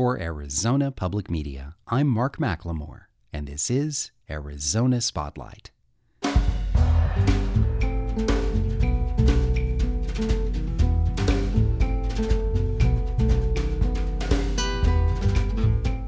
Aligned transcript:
For 0.00 0.18
Arizona 0.18 0.90
Public 0.90 1.30
Media, 1.30 1.74
I'm 1.86 2.08
Mark 2.08 2.38
McLemore, 2.38 3.02
and 3.34 3.46
this 3.46 3.70
is 3.70 4.12
Arizona 4.30 5.02
Spotlight. 5.02 5.72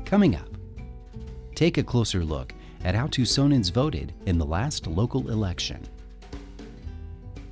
Coming 0.07 0.37
up, 0.37 0.49
take 1.55 1.77
a 1.77 1.83
closer 1.83 2.25
look 2.25 2.55
at 2.85 2.95
how 2.95 3.09
Tucsonans 3.09 3.71
voted 3.71 4.15
in 4.25 4.39
the 4.39 4.47
last 4.47 4.87
local 4.87 5.29
election. 5.29 5.87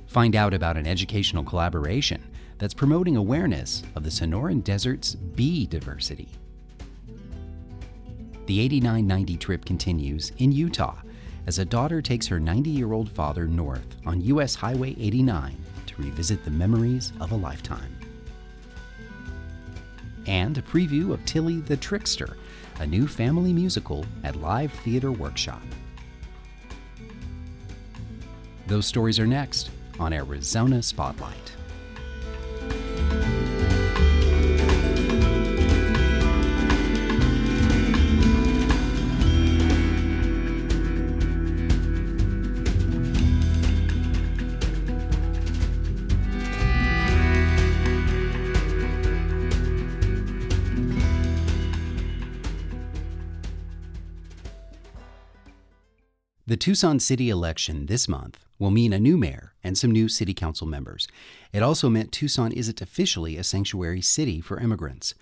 Find 0.07 0.35
out 0.35 0.55
about 0.55 0.75
an 0.75 0.87
educational 0.87 1.43
collaboration 1.43 2.30
that's 2.61 2.75
promoting 2.75 3.17
awareness 3.17 3.81
of 3.95 4.03
the 4.03 4.09
Sonoran 4.11 4.63
Desert's 4.63 5.15
bee 5.15 5.65
diversity. 5.65 6.29
The 8.45 8.59
8990 8.59 9.37
trip 9.37 9.65
continues 9.65 10.31
in 10.37 10.51
Utah 10.51 10.97
as 11.47 11.57
a 11.57 11.65
daughter 11.65 12.03
takes 12.03 12.27
her 12.27 12.39
90 12.39 12.69
year 12.69 12.93
old 12.93 13.09
father 13.09 13.47
north 13.47 13.95
on 14.05 14.21
U.S. 14.21 14.53
Highway 14.53 14.95
89 14.99 15.57
to 15.87 16.01
revisit 16.03 16.45
the 16.45 16.51
memories 16.51 17.13
of 17.19 17.31
a 17.31 17.35
lifetime. 17.35 17.97
And 20.27 20.55
a 20.59 20.61
preview 20.61 21.13
of 21.13 21.25
Tilly 21.25 21.61
the 21.61 21.77
Trickster, 21.77 22.37
a 22.79 22.85
new 22.85 23.07
family 23.07 23.53
musical 23.53 24.05
at 24.23 24.35
Live 24.35 24.71
Theater 24.71 25.11
Workshop. 25.11 25.63
Those 28.67 28.85
stories 28.85 29.17
are 29.17 29.25
next 29.25 29.71
on 29.99 30.13
Arizona 30.13 30.83
Spotlight. 30.83 31.53
The 56.51 56.57
Tucson 56.57 56.99
city 56.99 57.29
election 57.29 57.85
this 57.85 58.09
month 58.09 58.43
will 58.59 58.71
mean 58.71 58.91
a 58.91 58.99
new 58.99 59.15
mayor 59.15 59.53
and 59.63 59.77
some 59.77 59.89
new 59.89 60.09
city 60.09 60.33
council 60.33 60.67
members. 60.67 61.07
It 61.53 61.63
also 61.63 61.87
meant 61.87 62.11
Tucson 62.11 62.51
isn't 62.51 62.81
officially 62.81 63.37
a 63.37 63.43
sanctuary 63.45 64.01
city 64.01 64.41
for 64.41 64.59
immigrants. 64.59 65.15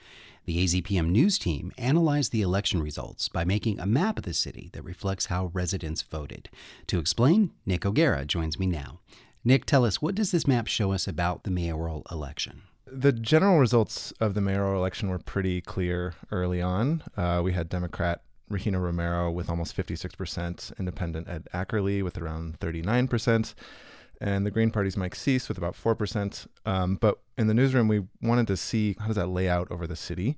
The 0.46 0.64
AZPM 0.64 1.10
news 1.10 1.38
team 1.38 1.72
analyzed 1.78 2.32
the 2.32 2.42
election 2.42 2.82
results 2.82 3.30
by 3.30 3.46
making 3.46 3.80
a 3.80 3.86
map 3.86 4.18
of 4.18 4.24
the 4.24 4.34
city 4.34 4.72
that 4.74 4.84
reflects 4.84 5.28
how 5.28 5.52
residents 5.54 6.02
voted. 6.02 6.50
To 6.88 6.98
explain, 6.98 7.52
Nick 7.64 7.86
O'Gara 7.86 8.26
joins 8.26 8.58
me 8.58 8.66
now. 8.66 9.00
Nick, 9.44 9.66
tell 9.66 9.86
us, 9.86 10.02
what 10.02 10.16
does 10.16 10.32
this 10.32 10.48
map 10.48 10.66
show 10.66 10.94
us 10.94 11.08
about 11.08 11.44
the 11.44 11.52
mayoral 11.52 12.08
election? 12.10 12.64
The 12.92 13.12
general 13.12 13.60
results 13.60 14.12
of 14.20 14.34
the 14.34 14.42
mayoral 14.42 14.80
election 14.80 15.10
were 15.10 15.20
pretty 15.20 15.62
clear 15.62 16.16
early 16.32 16.60
on. 16.60 17.04
Uh, 17.16 17.42
we 17.44 17.54
had 17.54 17.70
Democrat 17.70 18.24
Regina 18.50 18.80
Romero 18.80 19.30
with 19.32 19.50
almost 19.50 19.76
56%, 19.76 20.78
independent 20.80 21.30
Ed 21.30 21.48
Ackerley 21.54 22.04
with 22.04 22.18
around 22.18 22.60
39%, 22.60 23.54
and 24.22 24.46
the 24.46 24.52
Green 24.52 24.72
Party's 24.72 24.98
Mike 24.98 25.16
Cease 25.16 25.48
with 25.48 25.58
about 25.58 25.76
4%. 25.76 26.48
Um, 26.66 26.96
but 26.96 27.20
in 27.38 27.48
the 27.48 27.54
newsroom, 27.54 27.88
we 27.88 28.06
wanted 28.22 28.48
to 28.48 28.58
see 28.58 28.96
how 29.00 29.08
does 29.08 29.16
that 29.16 29.28
lay 29.28 29.48
out 29.48 29.72
over 29.72 29.88
the 29.88 29.96
city. 29.96 30.38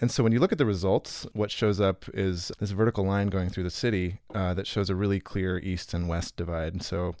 And 0.00 0.10
so 0.10 0.22
when 0.22 0.32
you 0.32 0.40
look 0.40 0.52
at 0.52 0.58
the 0.58 0.66
results, 0.66 1.26
what 1.32 1.50
shows 1.50 1.80
up 1.80 2.04
is 2.12 2.50
this 2.58 2.72
vertical 2.72 3.04
line 3.04 3.28
going 3.28 3.48
through 3.48 3.62
the 3.62 3.70
city 3.70 4.18
uh, 4.34 4.52
that 4.54 4.66
shows 4.66 4.90
a 4.90 4.94
really 4.94 5.20
clear 5.20 5.58
east 5.58 5.94
and 5.94 6.08
west 6.08 6.36
divide. 6.36 6.82
So 6.82 7.14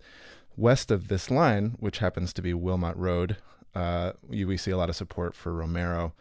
west 0.56 0.90
of 0.90 1.08
this 1.08 1.30
line, 1.30 1.76
which 1.78 1.98
happens 1.98 2.32
to 2.32 2.42
be 2.42 2.52
Wilmot 2.52 2.96
Road, 2.96 3.36
uh, 3.74 4.12
you, 4.30 4.46
we 4.46 4.56
see 4.56 4.70
a 4.70 4.76
lot 4.76 4.88
of 4.88 4.96
support 4.96 5.34
for 5.34 5.52
Romero. 5.52 6.12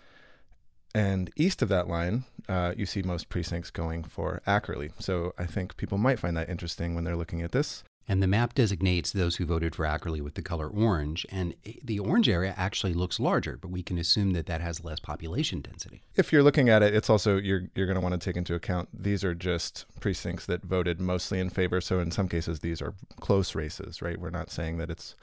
And 0.93 1.31
east 1.35 1.61
of 1.61 1.69
that 1.69 1.87
line, 1.87 2.25
uh, 2.47 2.73
you 2.77 2.85
see 2.85 3.01
most 3.01 3.29
precincts 3.29 3.71
going 3.71 4.03
for 4.03 4.41
Ackerley. 4.45 4.91
So 4.99 5.33
I 5.37 5.45
think 5.45 5.75
people 5.77 5.97
might 5.97 6.19
find 6.19 6.37
that 6.37 6.49
interesting 6.49 6.93
when 6.93 7.03
they're 7.03 7.15
looking 7.15 7.41
at 7.41 7.51
this. 7.51 7.83
And 8.05 8.21
the 8.21 8.27
map 8.27 8.53
designates 8.53 9.11
those 9.11 9.37
who 9.37 9.45
voted 9.45 9.75
for 9.75 9.85
Ackerley 9.85 10.21
with 10.21 10.33
the 10.33 10.41
color 10.41 10.67
orange. 10.67 11.25
And 11.29 11.55
the 11.83 11.99
orange 11.99 12.27
area 12.27 12.53
actually 12.57 12.93
looks 12.93 13.17
larger, 13.19 13.57
but 13.57 13.71
we 13.71 13.81
can 13.81 13.97
assume 13.97 14.33
that 14.33 14.45
that 14.47 14.59
has 14.59 14.83
less 14.83 14.99
population 14.99 15.61
density. 15.61 16.03
If 16.15 16.33
you're 16.33 16.43
looking 16.43 16.67
at 16.67 16.83
it, 16.83 16.93
it's 16.93 17.09
also, 17.09 17.37
you're, 17.37 17.69
you're 17.75 17.87
going 17.87 17.95
to 17.95 18.01
want 18.01 18.19
to 18.19 18.23
take 18.23 18.35
into 18.35 18.55
account 18.55 18.89
these 18.93 19.23
are 19.23 19.33
just 19.33 19.85
precincts 20.01 20.45
that 20.47 20.63
voted 20.63 20.99
mostly 20.99 21.39
in 21.39 21.49
favor. 21.49 21.79
So 21.79 21.99
in 21.99 22.11
some 22.11 22.27
cases, 22.27 22.59
these 22.59 22.81
are 22.81 22.93
close 23.21 23.55
races, 23.55 24.01
right? 24.01 24.19
We're 24.19 24.29
not 24.31 24.51
saying 24.51 24.79
that 24.79 24.89
it's 24.89 25.15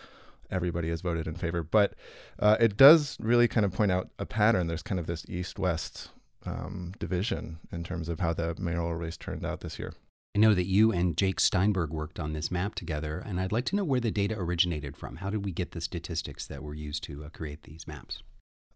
everybody 0.51 0.89
has 0.91 1.01
voted 1.01 1.27
in 1.27 1.35
favor. 1.35 1.63
But 1.63 1.95
uh, 2.39 2.57
it 2.61 2.77
does 2.77 3.17
really 3.21 3.49
kind 3.49 3.65
of 3.65 3.73
point 3.73 3.93
out 3.93 4.11
a 4.19 4.27
pattern. 4.27 4.67
There's 4.67 4.83
kind 4.83 4.99
of 4.99 5.07
this 5.07 5.25
east 5.29 5.59
west 5.59 6.11
um, 6.45 6.93
division 6.99 7.59
in 7.73 7.85
terms 7.85 8.09
of 8.09 8.21
how 8.21 8.33
the 8.33 8.55
mayoral 8.59 8.95
race 8.95 9.17
turned 9.17 9.45
out 9.45 9.61
this 9.61 9.79
year. 9.79 9.95
I 10.37 10.39
know 10.39 10.55
that 10.55 10.67
you 10.67 10.93
and 10.93 11.17
Jake 11.17 11.41
Steinberg 11.41 11.91
worked 11.91 12.21
on 12.21 12.35
this 12.35 12.53
map 12.53 12.77
together, 12.77 13.21
and 13.27 13.41
I'd 13.41 13.51
like 13.51 13.65
to 13.67 13.77
know 13.77 13.83
where 13.83 13.99
the 13.99 14.13
data 14.13 14.37
originated 14.39 14.97
from. 14.97 15.17
How 15.17 15.29
did 15.29 15.45
we 15.45 15.51
get 15.51 15.73
the 15.73 15.81
statistics 15.81 16.47
that 16.47 16.63
were 16.63 16.75
used 16.75 17.03
to 17.05 17.25
uh, 17.25 17.31
create 17.31 17.65
these 17.65 17.89
maps? 17.89 18.23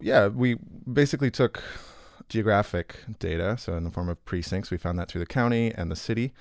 Yeah, 0.01 0.27
we 0.27 0.55
basically 0.91 1.31
took 1.31 1.63
geographic 2.27 2.97
data, 3.19 3.57
so 3.57 3.75
in 3.77 3.85
the 3.85 3.91
form 3.91 4.09
of 4.09 4.23
precincts. 4.25 4.69
We 4.69 4.77
found 4.77 4.99
that 4.99 5.09
through 5.09 5.19
the 5.19 5.25
county 5.25 5.73
and 5.73 5.89
the 5.89 5.95
city. 5.95 6.33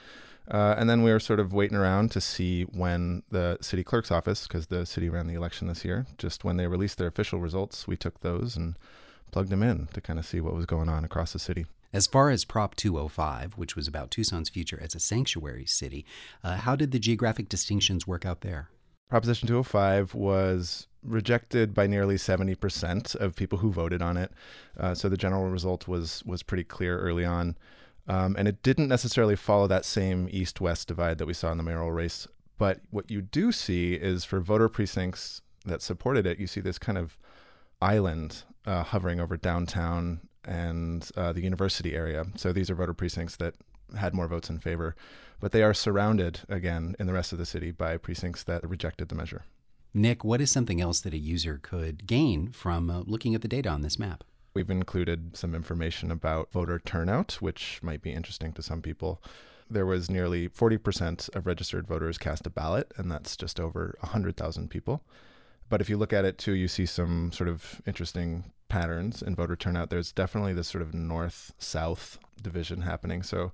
Uh, 0.51 0.75
and 0.77 0.91
then 0.91 1.03
we 1.03 1.11
were 1.11 1.21
sort 1.21 1.41
of 1.41 1.53
waiting 1.53 1.77
around 1.77 2.11
to 2.11 2.21
see 2.21 2.65
when 2.65 3.23
the 3.31 3.57
city 3.61 3.83
clerk's 3.83 4.11
office, 4.11 4.47
because 4.47 4.67
the 4.67 4.85
city 4.85 5.09
ran 5.09 5.27
the 5.27 5.35
election 5.35 5.69
this 5.69 5.85
year, 5.85 6.07
just 6.19 6.45
when 6.45 6.57
they 6.57 6.67
released 6.67 6.99
their 6.99 7.09
official 7.09 7.41
results, 7.41 7.89
we 7.89 7.97
took 7.97 8.21
those 8.21 8.57
and 8.57 8.77
plugged 9.31 9.51
them 9.51 9.63
in 9.63 9.87
to 9.95 10.01
kind 10.01 10.19
of 10.19 10.27
see 10.27 10.41
what 10.41 10.55
was 10.55 10.67
going 10.67 10.89
on 10.89 11.05
across 11.05 11.33
the 11.33 11.39
city. 11.39 11.67
As 11.95 12.07
far 12.07 12.29
as 12.29 12.45
Prop 12.45 12.75
205, 12.75 13.55
which 13.57 13.77
was 13.77 13.87
about 13.87 14.11
Tucson's 14.11 14.49
future 14.49 14.81
as 14.83 14.95
a 14.95 15.01
sanctuary 15.01 15.65
city, 15.65 16.05
uh, 16.43 16.57
how 16.57 16.75
did 16.77 16.91
the 16.91 16.99
geographic 16.99 17.49
distinctions 17.49 18.07
work 18.07 18.27
out 18.27 18.41
there? 18.41 18.69
Proposition 19.09 19.47
205 19.47 20.15
was 20.15 20.89
rejected 21.05 21.73
by 21.73 21.87
nearly 21.87 22.17
70% 22.17 23.15
of 23.15 23.37
people 23.37 23.59
who 23.59 23.71
voted 23.71 24.03
on 24.03 24.17
it. 24.17 24.33
Uh, 24.79 24.95
so 24.95 25.09
the 25.09 25.17
general 25.17 25.49
result 25.49 25.87
was 25.87 26.23
was 26.25 26.43
pretty 26.43 26.65
clear 26.65 26.99
early 26.99 27.25
on. 27.25 27.57
Um, 28.07 28.37
and 28.39 28.47
it 28.47 28.63
didn't 28.63 28.89
necessarily 28.89 29.37
follow 29.37 29.67
that 29.67 29.85
same 29.85 30.29
east 30.31 30.61
west 30.61 30.89
divide 30.89 31.19
that 31.19 31.27
we 31.27 31.35
saw 31.35 31.51
in 31.51 31.57
the 31.57 31.65
mayoral 31.65 31.93
race. 31.93 32.29
But 32.59 32.81
what 32.91 33.11
you 33.11 33.23
do 33.23 33.51
see 33.51 33.95
is 33.95 34.25
for 34.25 34.41
voter 34.41 34.69
precincts 34.69 35.41
that 35.65 35.83
supported 35.83 36.27
it, 36.27 36.39
you 36.39 36.47
see 36.47 36.61
this 36.61 36.79
kind 36.79 36.99
of 36.99 37.17
island 37.81 38.45
uh, 38.67 38.83
hovering 38.83 39.21
over 39.21 39.37
downtown 39.37 40.21
and 40.45 41.09
uh, 41.17 41.33
the 41.33 41.41
university 41.41 41.95
area. 41.95 42.27
So 42.37 42.53
these 42.53 42.71
are 42.71 42.75
voter 42.75 42.95
precincts 42.95 43.37
that 43.37 43.55
had 43.97 44.15
more 44.15 44.29
votes 44.29 44.51
in 44.51 44.59
favor, 44.59 44.95
but 45.41 45.53
they 45.53 45.63
are 45.63 45.75
surrounded 45.75 46.41
again 46.49 46.95
in 46.99 47.07
the 47.07 47.13
rest 47.13 47.33
of 47.33 47.39
the 47.39 47.47
city 47.47 47.71
by 47.71 47.97
precincts 47.97 48.45
that 48.45 48.69
rejected 48.69 49.09
the 49.09 49.15
measure. 49.15 49.45
Nick, 49.93 50.25
what 50.25 50.41
is 50.41 50.51
something 50.51 50.81
else 50.81 51.01
that 51.01 51.15
a 51.15 51.19
user 51.19 51.61
could 51.63 52.07
gain 52.07 52.51
from 52.51 52.91
uh, 52.91 53.03
looking 53.07 53.35
at 53.35 53.43
the 53.43 53.49
data 53.49 53.69
on 53.69 53.83
this 53.83 53.99
map? 53.99 54.25
We've 54.55 54.71
included 54.71 55.37
some 55.37 55.55
information 55.55 56.13
about 56.13 56.53
voter 56.53 56.79
turnout, 56.79 57.35
which 57.35 57.81
might 57.83 58.03
be 58.03 58.13
interesting 58.13 58.53
to 58.53 58.63
some 58.63 58.83
people. 58.83 59.21
There 59.69 59.87
was 59.87 60.09
nearly 60.09 60.49
40% 60.49 61.35
of 61.35 61.47
registered 61.47 61.89
voters 61.89 62.19
cast 62.19 62.47
a 62.47 62.51
ballot, 62.51 62.93
and 62.97 63.11
that's 63.11 63.37
just 63.37 63.59
over 63.59 63.97
100,000 64.01 64.71
people. 64.71 65.03
But 65.69 65.81
if 65.81 65.91
you 65.91 65.97
look 65.97 66.13
at 66.13 66.25
it 66.25 66.39
too, 66.39 66.53
you 66.53 66.69
see 66.69 66.87
some 66.87 67.33
sort 67.33 67.49
of 67.49 67.83
interesting 67.85 68.53
patterns 68.69 69.23
in 69.23 69.35
voter 69.35 69.57
turnout. 69.57 69.91
There's 69.91 70.13
definitely 70.13 70.53
this 70.53 70.69
sort 70.69 70.83
of 70.83 70.95
north 70.95 71.53
south 71.59 72.19
division 72.41 72.83
happening. 72.83 73.25
So 73.25 73.53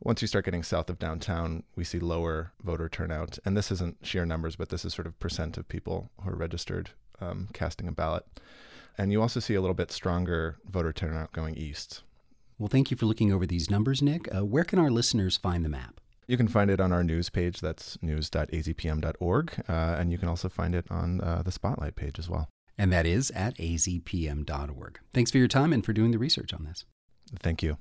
once 0.00 0.22
you 0.22 0.28
start 0.28 0.44
getting 0.44 0.62
south 0.62 0.88
of 0.88 1.00
downtown, 1.00 1.64
we 1.74 1.82
see 1.82 1.98
lower 1.98 2.52
voter 2.62 2.88
turnout. 2.88 3.38
And 3.44 3.56
this 3.56 3.72
isn't 3.72 3.96
sheer 4.02 4.24
numbers, 4.24 4.54
but 4.54 4.68
this 4.68 4.84
is 4.84 4.94
sort 4.94 5.06
of 5.06 5.18
percent 5.18 5.58
of 5.58 5.68
people 5.68 6.10
who 6.22 6.30
are 6.30 6.36
registered 6.36 6.90
um, 7.20 7.48
casting 7.52 7.88
a 7.88 7.92
ballot. 7.92 8.24
And 8.98 9.12
you 9.12 9.22
also 9.22 9.40
see 9.40 9.54
a 9.54 9.60
little 9.60 9.74
bit 9.74 9.92
stronger 9.92 10.58
voter 10.68 10.92
turnout 10.92 11.32
going 11.32 11.54
east. 11.56 12.02
Well, 12.58 12.68
thank 12.68 12.90
you 12.90 12.96
for 12.96 13.06
looking 13.06 13.32
over 13.32 13.46
these 13.46 13.70
numbers, 13.70 14.02
Nick. 14.02 14.28
Uh, 14.34 14.44
where 14.44 14.64
can 14.64 14.80
our 14.80 14.90
listeners 14.90 15.36
find 15.36 15.64
the 15.64 15.68
map? 15.68 16.00
You 16.26 16.36
can 16.36 16.48
find 16.48 16.70
it 16.70 16.80
on 16.80 16.92
our 16.92 17.04
news 17.04 17.30
page. 17.30 17.60
That's 17.60 17.96
news.azpm.org. 18.02 19.64
Uh, 19.68 19.72
and 19.72 20.12
you 20.12 20.18
can 20.18 20.28
also 20.28 20.48
find 20.48 20.74
it 20.74 20.86
on 20.90 21.20
uh, 21.20 21.42
the 21.42 21.52
Spotlight 21.52 21.96
page 21.96 22.18
as 22.18 22.28
well. 22.28 22.48
And 22.76 22.92
that 22.92 23.06
is 23.06 23.30
at 23.30 23.56
azpm.org. 23.56 25.00
Thanks 25.14 25.30
for 25.30 25.38
your 25.38 25.48
time 25.48 25.72
and 25.72 25.84
for 25.84 25.92
doing 25.92 26.10
the 26.10 26.18
research 26.18 26.52
on 26.52 26.64
this. 26.64 26.84
Thank 27.40 27.62
you. 27.62 27.78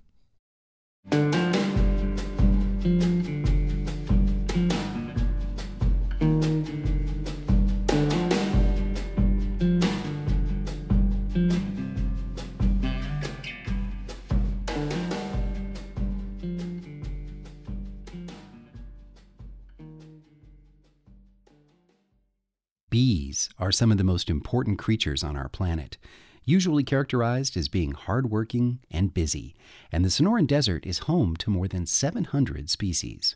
Bees 22.98 23.48
are 23.60 23.72
some 23.72 23.92
of 23.92 24.00
the 24.00 24.04
most 24.04 24.28
important 24.28 24.80
creatures 24.80 25.24
on 25.24 25.36
our 25.36 25.50
planet, 25.50 26.00
usually 26.46 26.84
characterized 26.84 27.56
as 27.56 27.68
being 27.68 27.92
hardworking 27.92 28.80
and 28.90 29.14
busy, 29.14 29.56
and 29.92 30.04
the 30.04 30.10
Sonoran 30.10 30.48
Desert 30.48 30.84
is 30.84 31.06
home 31.06 31.36
to 31.36 31.52
more 31.52 31.68
than 31.68 31.86
700 31.86 32.72
species. 32.72 33.36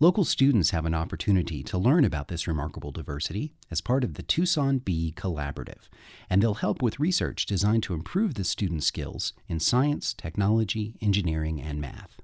Local 0.00 0.24
students 0.24 0.70
have 0.70 0.86
an 0.86 0.94
opportunity 0.94 1.62
to 1.64 1.76
learn 1.76 2.02
about 2.02 2.28
this 2.28 2.48
remarkable 2.48 2.90
diversity 2.90 3.52
as 3.70 3.82
part 3.82 4.04
of 4.04 4.14
the 4.14 4.22
Tucson 4.22 4.78
Bee 4.78 5.12
Collaborative, 5.14 5.90
and 6.30 6.40
they'll 6.40 6.54
help 6.54 6.80
with 6.80 6.98
research 6.98 7.44
designed 7.44 7.82
to 7.82 7.92
improve 7.92 8.36
the 8.36 8.42
students' 8.42 8.86
skills 8.86 9.34
in 9.48 9.60
science, 9.60 10.14
technology, 10.14 10.94
engineering, 11.02 11.60
and 11.60 11.78
math. 11.78 12.22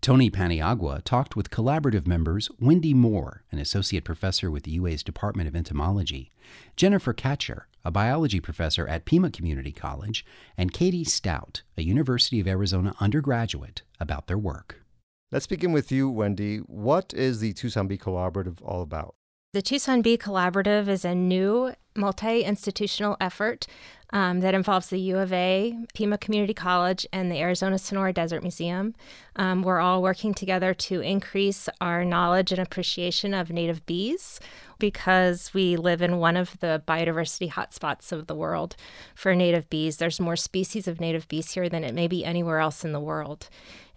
Tony 0.00 0.30
Paniagua 0.30 1.02
talked 1.02 1.36
with 1.36 1.50
collaborative 1.50 2.06
members 2.06 2.50
Wendy 2.58 2.94
Moore, 2.94 3.44
an 3.50 3.58
associate 3.58 4.04
professor 4.04 4.50
with 4.50 4.64
the 4.64 4.72
UA's 4.72 5.02
Department 5.02 5.48
of 5.48 5.56
Entomology, 5.56 6.30
Jennifer 6.76 7.14
Katcher, 7.14 7.62
a 7.84 7.90
biology 7.90 8.40
professor 8.40 8.86
at 8.86 9.04
Pima 9.04 9.30
Community 9.30 9.72
College, 9.72 10.24
and 10.56 10.72
Katie 10.72 11.04
Stout, 11.04 11.62
a 11.76 11.82
University 11.82 12.40
of 12.40 12.46
Arizona 12.46 12.94
undergraduate, 13.00 13.82
about 14.00 14.26
their 14.26 14.38
work. 14.38 14.82
Let's 15.30 15.46
begin 15.46 15.72
with 15.72 15.90
you, 15.90 16.10
Wendy. 16.10 16.58
What 16.58 17.14
is 17.14 17.40
the 17.40 17.52
Bee 17.52 17.98
Collaborative 17.98 18.58
all 18.62 18.82
about? 18.82 19.14
The 19.52 19.60
Tucson 19.60 20.00
Bee 20.00 20.16
Collaborative 20.16 20.88
is 20.88 21.04
a 21.04 21.14
new 21.14 21.74
multi 21.94 22.42
institutional 22.42 23.18
effort 23.20 23.66
um, 24.10 24.40
that 24.40 24.54
involves 24.54 24.88
the 24.88 24.98
U 24.98 25.18
of 25.18 25.30
A, 25.30 25.76
Pima 25.92 26.16
Community 26.16 26.54
College, 26.54 27.06
and 27.12 27.30
the 27.30 27.38
Arizona 27.38 27.76
Sonora 27.76 28.14
Desert 28.14 28.40
Museum. 28.40 28.94
Um, 29.36 29.62
we're 29.62 29.78
all 29.78 30.00
working 30.00 30.32
together 30.32 30.72
to 30.72 31.02
increase 31.02 31.68
our 31.82 32.02
knowledge 32.02 32.50
and 32.50 32.62
appreciation 32.62 33.34
of 33.34 33.50
native 33.50 33.84
bees 33.84 34.40
because 34.78 35.52
we 35.52 35.76
live 35.76 36.00
in 36.00 36.16
one 36.16 36.38
of 36.38 36.58
the 36.60 36.82
biodiversity 36.88 37.50
hotspots 37.50 38.10
of 38.10 38.28
the 38.28 38.34
world 38.34 38.74
for 39.14 39.34
native 39.34 39.68
bees. 39.68 39.98
There's 39.98 40.18
more 40.18 40.34
species 40.34 40.88
of 40.88 40.98
native 40.98 41.28
bees 41.28 41.52
here 41.52 41.68
than 41.68 41.84
it 41.84 41.94
may 41.94 42.08
be 42.08 42.24
anywhere 42.24 42.58
else 42.58 42.86
in 42.86 42.92
the 42.92 43.00
world. 43.00 43.50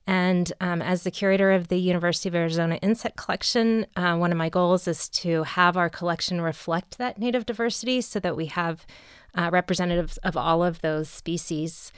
And 0.07 0.53
um, 0.61 0.81
as 0.81 1.03
the 1.03 1.11
curator 1.11 1.51
of 1.51 1.67
the 1.69 1.79
University 1.79 2.29
of 2.29 2.35
Arizona 2.35 2.75
Insect 2.75 3.17
Collection, 3.17 3.87
uh, 3.95 4.15
one 4.17 4.31
of 4.31 4.37
my 4.37 4.49
goals 4.49 4.87
is 4.87 5.09
to 5.09 5.43
have 5.43 5.77
our 5.77 5.89
collection 5.89 6.41
reflect 6.41 6.97
that 6.99 7.17
native 7.17 7.45
diversity 7.45 8.01
so 8.01 8.19
that 8.19 8.37
we 8.37 8.45
have 8.47 8.85
uh, 9.33 9.49
representatives 9.51 10.17
of 10.17 10.37
all 10.37 10.63
of 10.63 10.81
those 10.81 11.09
species. 11.09 11.91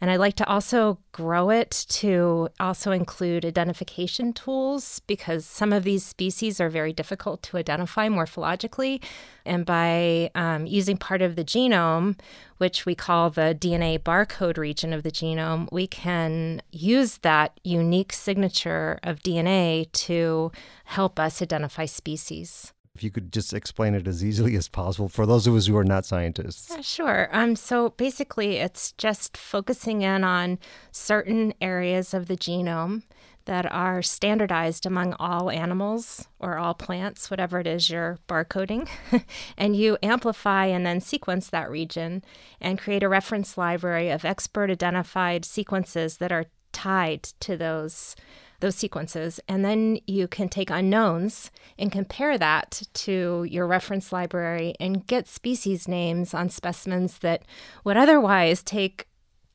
And 0.00 0.10
I'd 0.10 0.20
like 0.20 0.34
to 0.36 0.46
also 0.46 0.98
grow 1.12 1.50
it 1.50 1.70
to 1.88 2.48
also 2.60 2.90
include 2.90 3.44
identification 3.44 4.32
tools 4.32 5.00
because 5.06 5.46
some 5.46 5.72
of 5.72 5.84
these 5.84 6.04
species 6.04 6.60
are 6.60 6.68
very 6.68 6.92
difficult 6.92 7.42
to 7.44 7.56
identify 7.56 8.08
morphologically. 8.08 9.02
And 9.46 9.64
by 9.64 10.30
um, 10.34 10.66
using 10.66 10.96
part 10.96 11.22
of 11.22 11.36
the 11.36 11.44
genome, 11.44 12.18
which 12.58 12.84
we 12.84 12.94
call 12.94 13.30
the 13.30 13.56
DNA 13.58 13.98
barcode 13.98 14.58
region 14.58 14.92
of 14.92 15.04
the 15.04 15.10
genome, 15.12 15.68
we 15.70 15.86
can 15.86 16.60
use 16.70 17.18
that 17.18 17.58
unique 17.62 18.12
signature 18.12 18.98
of 19.02 19.20
DNA 19.20 19.90
to 19.92 20.50
help 20.84 21.18
us 21.18 21.40
identify 21.40 21.86
species 21.86 22.72
if 22.94 23.02
you 23.02 23.10
could 23.10 23.32
just 23.32 23.52
explain 23.52 23.94
it 23.94 24.06
as 24.06 24.24
easily 24.24 24.54
as 24.54 24.68
possible 24.68 25.08
for 25.08 25.26
those 25.26 25.46
of 25.46 25.54
us 25.56 25.66
who 25.66 25.76
are 25.76 25.84
not 25.84 26.04
scientists. 26.04 26.68
Yeah, 26.70 26.80
sure. 26.80 27.28
Um, 27.32 27.56
so 27.56 27.90
basically, 27.90 28.58
it's 28.58 28.92
just 28.92 29.36
focusing 29.36 30.02
in 30.02 30.22
on 30.22 30.58
certain 30.92 31.54
areas 31.60 32.14
of 32.14 32.28
the 32.28 32.36
genome 32.36 33.02
that 33.46 33.70
are 33.70 34.00
standardized 34.00 34.86
among 34.86 35.12
all 35.14 35.50
animals 35.50 36.28
or 36.38 36.56
all 36.56 36.72
plants, 36.72 37.30
whatever 37.30 37.60
it 37.60 37.66
is 37.66 37.90
you're 37.90 38.18
barcoding. 38.28 38.88
and 39.58 39.76
you 39.76 39.98
amplify 40.02 40.66
and 40.66 40.86
then 40.86 41.00
sequence 41.00 41.50
that 41.50 41.68
region 41.68 42.22
and 42.60 42.78
create 42.78 43.02
a 43.02 43.08
reference 43.08 43.58
library 43.58 44.08
of 44.08 44.24
expert 44.24 44.70
identified 44.70 45.44
sequences 45.44 46.18
that 46.18 46.32
are 46.32 46.46
tied 46.72 47.22
to 47.40 47.56
those 47.56 48.16
those 48.64 48.74
sequences. 48.74 49.38
And 49.46 49.62
then 49.62 49.98
you 50.06 50.26
can 50.26 50.48
take 50.48 50.70
unknowns 50.70 51.50
and 51.78 51.92
compare 51.92 52.38
that 52.38 52.82
to 52.94 53.46
your 53.48 53.66
reference 53.66 54.10
library 54.10 54.74
and 54.80 55.06
get 55.06 55.28
species 55.28 55.86
names 55.86 56.32
on 56.32 56.48
specimens 56.48 57.18
that 57.18 57.42
would 57.84 57.98
otherwise 57.98 58.62
take 58.62 59.06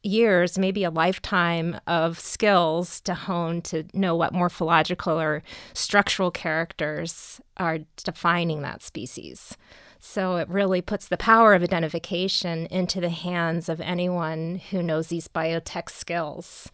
years, 0.04 0.60
maybe 0.60 0.84
a 0.84 0.92
lifetime 0.92 1.80
of 1.88 2.20
skills 2.20 3.02
to 3.02 3.16
hone 3.16 3.64
to 3.64 3.84
know 3.96 4.16
what 4.16 4.32
morphological 4.32 5.20
or 5.20 5.42
structural 5.74 6.30
characters 6.30 7.42
are 7.58 7.80
defining 7.98 8.62
that 8.62 8.84
species. 8.84 9.58
So 10.00 10.38
it 10.38 10.48
really 10.48 10.82
puts 10.82 11.08
the 11.08 11.18
power 11.18 11.56
of 11.56 11.64
identification 11.64 12.68
into 12.68 13.02
the 13.02 13.10
hands 13.10 13.70
of 13.70 13.82
anyone 13.82 14.62
who 14.70 14.84
knows 14.84 15.08
these 15.08 15.28
biotech 15.28 15.90
skills. 15.90 16.72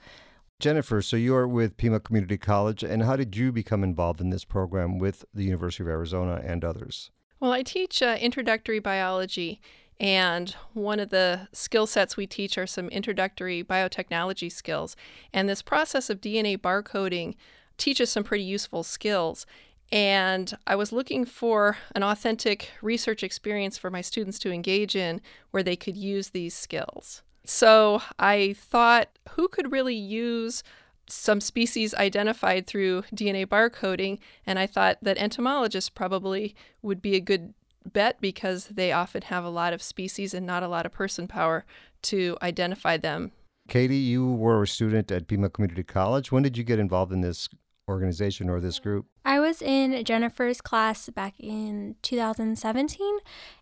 Jennifer, 0.60 1.02
so 1.02 1.18
you're 1.18 1.48
with 1.48 1.78
Pima 1.78 2.00
Community 2.00 2.38
College, 2.38 2.82
and 2.84 3.04
how 3.04 3.16
did 3.16 3.36
you 3.36 3.52
become 3.52 3.84
involved 3.84 4.22
in 4.22 4.30
this 4.30 4.46
program 4.46 4.98
with 4.98 5.26
the 5.34 5.44
University 5.44 5.84
of 5.84 5.90
Arizona 5.90 6.42
and 6.44 6.64
others? 6.64 7.12
Well, 7.40 7.52
I 7.52 7.62
teach 7.62 8.02
uh, 8.02 8.18
introductory 8.22 8.80
biology, 8.80 9.60
and 10.00 10.56
one 10.74 11.02
of 11.02 11.10
the 11.10 11.50
skill 11.52 11.88
sets 11.88 12.16
we 12.16 12.26
teach 12.26 12.58
are 12.58 12.68
some 12.68 12.88
introductory 12.90 13.64
biotechnology 13.64 14.52
skills. 14.52 14.96
And 15.34 15.50
this 15.50 15.62
process 15.62 16.10
of 16.10 16.22
DNA 16.22 16.58
barcoding 16.58 17.36
teaches 17.78 18.10
some 18.10 18.24
pretty 18.24 18.44
useful 18.44 18.84
skills. 18.84 19.46
And 19.92 20.58
I 20.66 20.76
was 20.76 20.92
looking 20.92 21.26
for 21.26 21.78
an 21.94 22.04
authentic 22.04 22.72
research 22.82 23.24
experience 23.24 23.78
for 23.78 23.92
my 23.92 24.02
students 24.02 24.40
to 24.40 24.52
engage 24.52 24.96
in 24.96 25.22
where 25.52 25.64
they 25.64 25.76
could 25.76 25.96
use 25.96 26.30
these 26.30 26.56
skills. 26.56 27.22
So 27.50 28.02
I 28.20 28.56
thought, 28.58 29.10
who 29.32 29.48
could 29.48 29.72
really 29.72 29.96
use 29.96 30.64
some 31.08 31.40
species 31.40 31.94
identified 31.94 32.68
through 32.68 33.04
DNA 33.14 33.46
barcoding? 33.46 34.20
And 34.46 34.58
I 34.58 34.68
thought 34.68 34.98
that 35.02 35.18
entomologists 35.18 35.90
probably 35.90 36.56
would 36.82 37.02
be 37.02 37.16
a 37.16 37.20
good 37.20 37.54
bet 37.86 38.20
because 38.20 38.66
they 38.68 38.92
often 38.92 39.24
have 39.24 39.44
a 39.44 39.50
lot 39.50 39.74
of 39.74 39.82
species 39.82 40.34
and 40.34 40.46
not 40.46 40.64
a 40.64 40.68
lot 40.68 40.86
of 40.86 40.92
person 40.92 41.28
power 41.28 41.66
to 42.04 42.38
identify 42.42 42.98
them. 42.98 43.32
Katie, 43.68 43.96
you 43.96 44.32
were 44.32 44.64
a 44.64 44.68
student 44.68 45.12
at 45.12 45.28
Pima 45.28 45.50
Community 45.50 45.84
College. 45.84 46.32
When 46.32 46.44
did 46.44 46.58
you 46.58 46.64
get 46.64 46.80
involved 46.80 47.12
in 47.12 47.22
this 47.22 47.50
organization 47.88 48.50
or 48.50 48.60
this 48.60 48.80
group? 48.80 49.06
I 49.24 49.40
was 49.40 49.62
in 49.62 50.04
Jennifer's 50.04 50.62
class 50.62 51.10
back 51.10 51.34
in 51.40 51.96
2017. 52.02 53.18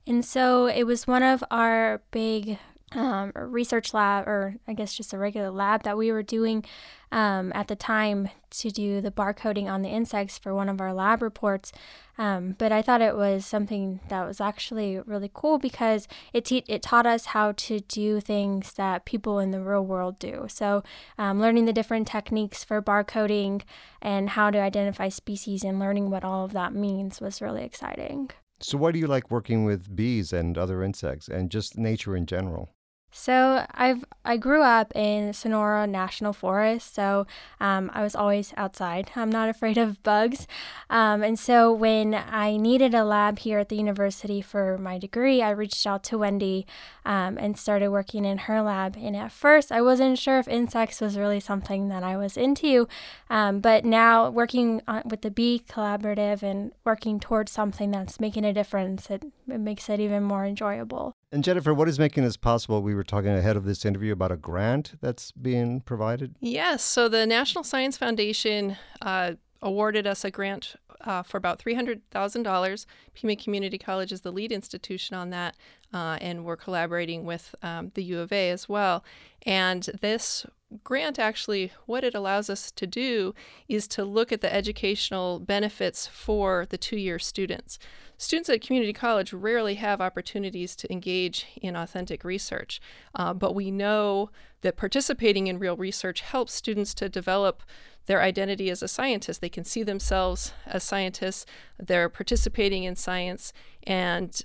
And 0.08 0.25
so 0.25 0.68
it 0.68 0.84
was 0.84 1.08
one 1.08 1.24
of 1.24 1.44
our 1.52 2.02
big 2.12 2.58
um, 2.96 3.32
research 3.36 3.94
lab, 3.94 4.28
or 4.28 4.56
I 4.68 4.74
guess 4.74 4.94
just 4.94 5.14
a 5.14 5.18
regular 5.18 5.50
lab 5.50 5.84
that 5.84 5.98
we 5.98 6.12
were 6.12 6.24
doing 6.24 6.64
um, 7.12 7.52
at 7.54 7.68
the 7.68 7.76
time 7.76 8.30
to 8.50 8.72
do 8.72 9.00
the 9.00 9.12
barcoding 9.12 9.68
on 9.68 9.84
the 9.84 9.90
insects 9.90 10.40
for 10.40 10.54
one 10.54 10.68
of 10.68 10.82
our 10.82 10.94
lab 10.94 11.22
reports. 11.22 11.72
Um, 12.18 12.56
but 12.58 12.72
I 12.72 12.82
thought 12.82 13.02
it 13.02 13.16
was 13.16 13.46
something 13.46 14.00
that 14.10 14.26
was 14.26 14.42
actually 14.42 15.00
really 15.00 15.30
cool 15.32 15.60
because 15.60 16.08
it, 16.34 16.46
te- 16.46 16.66
it 16.68 16.82
taught 16.82 17.06
us 17.06 17.28
how 17.28 17.54
to 17.54 17.80
do 17.82 18.20
things 18.20 18.74
that 18.74 19.06
people 19.06 19.40
in 19.40 19.52
the 19.52 19.62
real 19.62 19.86
world 19.86 20.18
do. 20.20 20.46
So, 20.50 20.84
um, 21.18 21.40
learning 21.40 21.66
the 21.66 21.74
different 21.74 22.08
techniques 22.08 22.64
for 22.64 22.82
barcoding 22.82 23.62
and 24.02 24.32
how 24.32 24.50
to 24.50 24.60
identify 24.60 25.10
species 25.10 25.64
and 25.64 25.80
learning 25.80 26.10
what 26.10 26.24
all 26.24 26.46
of 26.46 26.54
that 26.54 26.74
means 26.74 27.22
was 27.22 27.42
really 27.42 27.64
exciting. 27.64 28.32
So, 28.60 28.78
why 28.78 28.92
do 28.92 29.00
you 29.00 29.08
like 29.08 29.30
working 29.30 29.66
with 29.66 29.96
bees 29.96 30.32
and 30.32 30.58
other 30.58 30.84
insects 30.84 31.28
and 31.28 31.52
just 31.52 31.78
nature 31.78 32.16
in 32.16 32.26
general? 32.26 32.70
So 33.15 33.67
I've 33.75 34.03
I 34.25 34.38
grew 34.38 34.63
up 34.63 34.91
in 34.96 35.34
Sonora 35.34 35.86
National 35.86 36.34
Forest, 36.34 36.96
so 36.96 37.27
um, 37.60 37.91
I 37.93 38.01
was 38.01 38.15
always 38.15 38.53
outside. 38.58 39.12
I'm 39.15 39.29
not 39.29 39.50
afraid 39.50 39.77
of 39.77 40.01
bugs, 40.01 40.48
um, 40.89 41.22
and 41.22 41.38
so 41.38 41.72
when 41.72 42.15
I 42.15 42.58
needed 42.58 42.96
a 42.96 43.03
lab 43.03 43.39
here 43.39 43.60
at 43.60 43.70
the 43.70 43.75
university 43.75 44.41
for 44.41 44.79
my 44.79 44.98
degree, 44.98 45.43
I 45.43 45.51
reached 45.51 45.86
out 45.86 46.03
to 46.05 46.17
Wendy 46.17 46.65
um, 47.05 47.38
and 47.38 47.55
started 47.55 47.91
working 47.91 48.25
in 48.25 48.39
her 48.39 48.63
lab. 48.63 48.98
And 48.98 49.15
at 49.15 49.32
first, 49.32 49.72
I 49.72 49.82
wasn't 49.82 50.17
sure 50.17 50.39
if 50.39 50.48
insects 50.48 51.00
was 51.00 51.15
really 51.15 51.39
something 51.39 51.89
that 51.89 52.01
I 52.01 52.17
was 52.17 52.36
into, 52.36 52.88
um, 53.29 53.60
but 53.60 53.86
now 53.86 54.32
working 54.32 54.82
on, 54.88 55.03
with 55.05 55.22
the 55.22 55.32
Bee 55.32 55.62
Collaborative 55.70 56.41
and 56.41 56.72
working 56.84 57.20
towards 57.20 57.51
something 57.51 57.91
that's 57.91 58.20
making 58.20 58.43
a 58.43 58.53
difference, 58.53 59.12
it, 59.12 59.24
it 59.48 59.60
makes 59.60 59.88
it 59.88 60.00
even 60.00 60.24
more 60.24 60.46
enjoyable. 60.46 61.15
And 61.34 61.44
Jennifer, 61.44 61.74
what 61.74 61.90
is 61.90 61.98
making 61.98 62.24
this 62.24 62.38
possible? 62.38 62.84
We 62.84 62.94
were 62.94 63.04
talking 63.04 63.32
ahead 63.32 63.58
of 63.58 63.66
this 63.66 63.86
interview 63.86 64.13
about 64.13 64.32
a 64.32 64.38
grant 64.38 64.94
that's 65.02 65.32
being 65.32 65.82
provided. 65.82 66.36
Yes. 66.40 66.84
So 66.84 67.10
the 67.10 67.25
National 67.25 67.63
Science 67.63 67.98
Foundation 67.98 68.78
uh, 69.02 69.34
awarded 69.60 70.06
us 70.06 70.24
a 70.24 70.30
grant 70.30 70.75
uh, 71.02 71.24
for 71.24 71.38
about 71.38 71.58
$300,000. 71.58 72.86
Pima 73.16 73.36
Community 73.36 73.80
College 73.80 74.12
is 74.12 74.22
the 74.22 74.32
lead 74.32 74.52
institution 74.52 75.16
on 75.16 75.32
that, 75.32 75.58
uh, 75.92 76.20
and 76.22 76.46
we're 76.46 76.56
collaborating 76.56 77.25
with 77.25 77.56
um, 77.63 77.92
the 77.96 78.04
U 78.04 78.20
of 78.20 78.32
A 78.32 78.52
as 78.52 78.70
well. 78.70 79.04
And 79.42 79.90
this 80.02 80.46
grant 80.84 81.20
actually, 81.20 81.72
what 81.86 82.03
it 82.03 82.15
allows 82.15 82.50
us 82.50 82.72
to 82.72 82.88
do 82.88 83.34
is 83.68 83.88
to 83.89 84.03
look 84.03 84.32
at 84.32 84.42
the 84.42 84.53
educational 84.53 85.39
benefits 85.39 86.08
for 86.08 86.65
the 86.70 86.77
two 86.77 86.98
year 86.98 87.20
students. 87.20 87.80
Students 88.18 88.50
at 88.50 88.62
community 88.62 88.94
college 88.94 89.34
rarely 89.34 89.75
have 89.75 90.00
opportunities 90.00 90.75
to 90.77 90.92
engage 90.92 91.48
in 91.62 91.75
authentic 91.75 92.24
research, 92.24 92.80
uh, 93.15 93.34
but 93.34 93.53
we 93.53 93.72
know 93.72 94.30
that 94.62 94.77
participating 94.77 95.48
in 95.48 95.60
real 95.60 95.75
research 95.75 96.22
helps 96.22 96.53
students 96.53 96.94
to 96.94 97.10
develop 97.10 97.63
their 98.06 98.22
identity 98.22 98.70
as 98.70 98.82
a 98.82 98.88
scientist. 98.88 99.42
They 99.42 99.50
can 99.50 99.63
see 99.63 99.84
themselves 99.84 100.53
as 100.65 100.84
scientists, 100.84 101.46
they're 101.77 102.10
participating 102.10 102.84
in 102.84 102.96
science, 102.96 103.51
and 103.84 104.42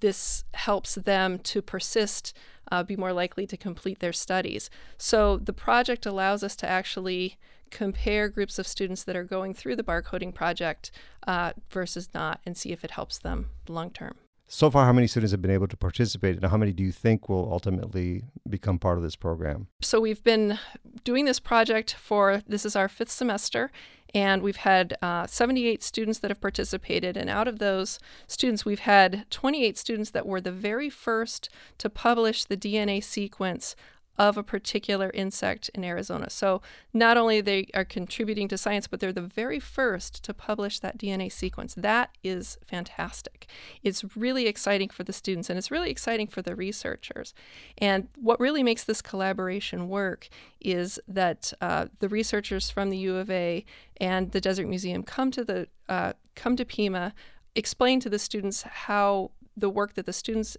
this 0.00 0.44
helps 0.54 0.94
them 0.94 1.38
to 1.40 1.62
persist, 1.62 2.36
uh, 2.70 2.82
be 2.82 2.96
more 2.96 3.12
likely 3.12 3.46
to 3.46 3.56
complete 3.56 4.00
their 4.00 4.12
studies. 4.12 4.70
So 4.98 5.36
the 5.36 5.52
project 5.52 6.06
allows 6.06 6.42
us 6.42 6.56
to 6.56 6.68
actually 6.68 7.38
compare 7.70 8.28
groups 8.28 8.58
of 8.58 8.66
students 8.66 9.04
that 9.04 9.16
are 9.16 9.24
going 9.24 9.54
through 9.54 9.76
the 9.76 9.82
barcoding 9.82 10.34
project 10.34 10.90
uh, 11.26 11.52
versus 11.70 12.08
not 12.14 12.40
and 12.46 12.56
see 12.56 12.72
if 12.72 12.84
it 12.84 12.92
helps 12.92 13.18
them 13.18 13.50
long 13.68 13.90
term. 13.90 14.16
So 14.48 14.70
far, 14.70 14.84
how 14.84 14.92
many 14.92 15.08
students 15.08 15.32
have 15.32 15.42
been 15.42 15.50
able 15.50 15.66
to 15.66 15.76
participate, 15.76 16.36
and 16.36 16.44
how 16.44 16.56
many 16.56 16.72
do 16.72 16.84
you 16.84 16.92
think 16.92 17.28
will 17.28 17.52
ultimately 17.52 18.22
become 18.48 18.78
part 18.78 18.96
of 18.96 19.02
this 19.02 19.16
program? 19.16 19.66
So, 19.80 20.00
we've 20.00 20.22
been 20.22 20.58
doing 21.02 21.24
this 21.24 21.40
project 21.40 21.94
for 21.94 22.42
this 22.46 22.64
is 22.64 22.76
our 22.76 22.88
fifth 22.88 23.10
semester, 23.10 23.72
and 24.14 24.42
we've 24.42 24.56
had 24.56 24.96
uh, 25.02 25.26
78 25.26 25.82
students 25.82 26.20
that 26.20 26.30
have 26.30 26.40
participated. 26.40 27.16
And 27.16 27.28
out 27.28 27.48
of 27.48 27.58
those 27.58 27.98
students, 28.28 28.64
we've 28.64 28.80
had 28.80 29.26
28 29.30 29.76
students 29.76 30.10
that 30.10 30.26
were 30.26 30.40
the 30.40 30.52
very 30.52 30.90
first 30.90 31.48
to 31.78 31.90
publish 31.90 32.44
the 32.44 32.56
DNA 32.56 33.02
sequence 33.02 33.74
of 34.18 34.36
a 34.36 34.42
particular 34.42 35.10
insect 35.12 35.70
in 35.74 35.84
Arizona. 35.84 36.30
So 36.30 36.62
not 36.92 37.16
only 37.16 37.40
they 37.40 37.68
are 37.74 37.84
contributing 37.84 38.48
to 38.48 38.58
science, 38.58 38.86
but 38.86 39.00
they're 39.00 39.12
the 39.12 39.20
very 39.20 39.60
first 39.60 40.22
to 40.24 40.34
publish 40.34 40.80
that 40.80 40.98
DNA 40.98 41.30
sequence. 41.30 41.74
That 41.74 42.10
is 42.24 42.58
fantastic. 42.66 43.46
It's 43.82 44.16
really 44.16 44.46
exciting 44.46 44.88
for 44.88 45.04
the 45.04 45.12
students 45.12 45.50
and 45.50 45.58
it's 45.58 45.70
really 45.70 45.90
exciting 45.90 46.26
for 46.26 46.42
the 46.42 46.56
researchers. 46.56 47.34
And 47.78 48.08
what 48.16 48.40
really 48.40 48.62
makes 48.62 48.84
this 48.84 49.02
collaboration 49.02 49.88
work 49.88 50.28
is 50.60 50.98
that 51.06 51.52
uh, 51.60 51.86
the 51.98 52.08
researchers 52.08 52.70
from 52.70 52.90
the 52.90 52.98
U 52.98 53.16
of 53.16 53.30
A 53.30 53.64
and 53.98 54.32
the 54.32 54.40
Desert 54.40 54.66
Museum 54.66 55.02
come 55.02 55.30
to 55.30 55.44
the 55.44 55.68
uh, 55.88 56.14
come 56.34 56.56
to 56.56 56.64
Pima, 56.64 57.14
explain 57.54 58.00
to 58.00 58.10
the 58.10 58.18
students 58.18 58.62
how 58.62 59.30
the 59.56 59.70
work 59.70 59.94
that 59.94 60.06
the 60.06 60.12
students 60.12 60.56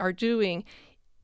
are 0.00 0.12
doing 0.12 0.64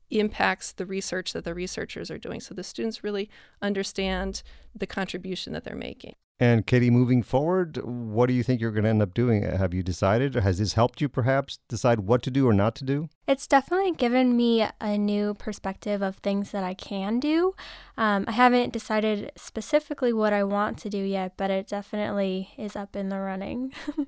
impacts 0.09 0.71
the 0.71 0.85
research 0.85 1.33
that 1.33 1.43
the 1.43 1.53
researchers 1.53 2.11
are 2.11 2.17
doing. 2.17 2.39
So 2.39 2.53
the 2.53 2.63
students 2.63 3.03
really 3.03 3.29
understand 3.61 4.43
the 4.75 4.87
contribution 4.87 5.53
that 5.53 5.63
they're 5.63 5.75
making. 5.75 6.15
And 6.37 6.67
Katie, 6.67 6.89
moving 6.89 7.23
forward, 7.23 7.77
what 7.81 8.25
do 8.25 8.33
you 8.33 8.43
think 8.43 8.59
you're 8.59 8.71
going 8.71 8.83
to 8.83 8.89
end 8.89 9.01
up 9.01 9.13
doing? 9.13 9.43
Have 9.43 9.73
you 9.73 9.81
decided? 9.81 10.35
Or 10.35 10.41
has 10.41 10.57
this 10.57 10.73
helped 10.73 10.99
you 10.99 11.07
perhaps 11.07 11.59
decide 11.69 12.01
what 12.01 12.21
to 12.23 12.31
do 12.31 12.45
or 12.45 12.51
not 12.51 12.75
to 12.75 12.83
do? 12.83 13.07
It's 13.25 13.47
definitely 13.47 13.93
given 13.93 14.35
me 14.35 14.67
a 14.81 14.97
new 14.97 15.33
perspective 15.33 16.01
of 16.01 16.17
things 16.17 16.51
that 16.51 16.63
I 16.63 16.73
can 16.73 17.21
do. 17.21 17.55
Um, 17.97 18.25
I 18.27 18.33
haven't 18.33 18.73
decided 18.73 19.31
specifically 19.37 20.11
what 20.11 20.33
I 20.33 20.43
want 20.43 20.77
to 20.79 20.89
do 20.89 20.97
yet, 20.97 21.33
but 21.37 21.51
it 21.51 21.69
definitely 21.69 22.49
is 22.57 22.75
up 22.75 22.97
in 22.97 23.07
the 23.07 23.19
running. 23.19 23.71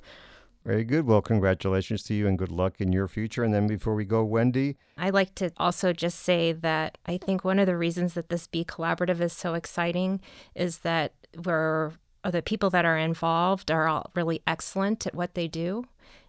Very 0.68 0.84
good. 0.84 1.06
Well, 1.08 1.22
congratulations 1.22 2.04
to 2.04 2.14
you 2.14 2.28
and 2.28 2.38
good 2.38 2.52
luck 2.52 2.82
in 2.82 2.92
your 2.92 3.08
future. 3.08 3.42
And 3.42 3.54
then 3.54 3.68
before 3.68 3.96
we 3.96 4.04
go, 4.04 4.26
Wendy. 4.26 4.76
I'd 4.98 5.14
like 5.14 5.34
to 5.36 5.50
also 5.56 5.94
just 5.94 6.20
say 6.20 6.52
that 6.52 6.98
I 7.06 7.18
think 7.18 7.46
one 7.46 7.58
of 7.58 7.68
the 7.68 7.78
reasons 7.78 8.16
that 8.16 8.28
this 8.28 8.48
Bee 8.48 8.66
Collaborative 8.66 9.22
is 9.22 9.32
so 9.32 9.54
exciting 9.54 10.20
is 10.56 10.80
that 10.80 11.14
we're 11.42 11.94
the 12.30 12.42
people 12.42 12.70
that 12.72 12.84
are 12.84 12.98
involved 12.98 13.72
are 13.72 13.88
all 13.88 14.12
really 14.14 14.42
excellent 14.46 15.08
at 15.08 15.16
what 15.16 15.36
they 15.36 15.48
do, 15.48 15.86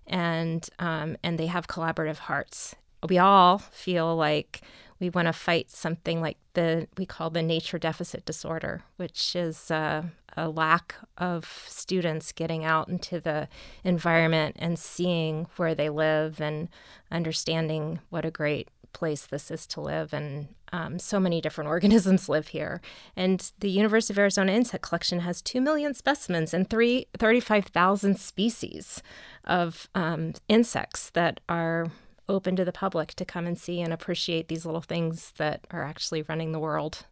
and 0.06 0.68
um, 0.78 1.16
and 1.24 1.36
they 1.36 1.46
have 1.46 1.66
collaborative 1.66 2.18
hearts. 2.18 2.76
We 3.08 3.18
all 3.18 3.58
feel 3.58 4.14
like 4.14 4.60
we 5.00 5.10
want 5.10 5.26
to 5.26 5.32
fight 5.32 5.70
something 5.70 6.20
like 6.20 6.38
the 6.54 6.88
we 6.96 7.06
call 7.06 7.30
the 7.30 7.42
nature 7.42 7.78
deficit 7.78 8.24
disorder, 8.24 8.82
which 8.96 9.36
is 9.36 9.70
uh, 9.70 10.02
a 10.36 10.48
lack 10.48 10.94
of 11.16 11.64
students 11.68 12.32
getting 12.32 12.64
out 12.64 12.88
into 12.88 13.20
the 13.20 13.48
environment 13.84 14.56
and 14.58 14.78
seeing 14.78 15.46
where 15.56 15.74
they 15.74 15.88
live 15.88 16.40
and 16.40 16.68
understanding 17.10 18.00
what 18.10 18.24
a 18.24 18.30
great 18.30 18.68
place 18.92 19.26
this 19.26 19.50
is 19.50 19.66
to 19.66 19.80
live. 19.80 20.12
And 20.12 20.48
um, 20.72 20.98
so 20.98 21.20
many 21.20 21.40
different 21.40 21.68
organisms 21.74 22.28
live 22.28 22.48
here. 22.48 22.80
And 23.16 23.50
the 23.60 23.70
university 23.70 24.14
of 24.14 24.18
arizona 24.18 24.52
insect 24.52 24.82
collection 24.82 25.20
has 25.20 25.42
2 25.42 25.60
million 25.60 25.94
specimens 25.94 26.52
and 26.52 26.68
3, 26.68 27.06
35000 27.18 28.18
species 28.18 29.02
of 29.44 29.88
um, 29.94 30.34
insects 30.48 31.10
that 31.10 31.40
are 31.48 31.90
open 32.28 32.56
to 32.56 32.64
the 32.64 32.72
public 32.72 33.14
to 33.14 33.24
come 33.24 33.46
and 33.46 33.58
see 33.58 33.80
and 33.80 33.92
appreciate 33.92 34.48
these 34.48 34.66
little 34.66 34.80
things 34.80 35.32
that 35.38 35.66
are 35.70 35.82
actually 35.82 36.22
running 36.22 36.52
the 36.52 36.58
world 36.58 37.06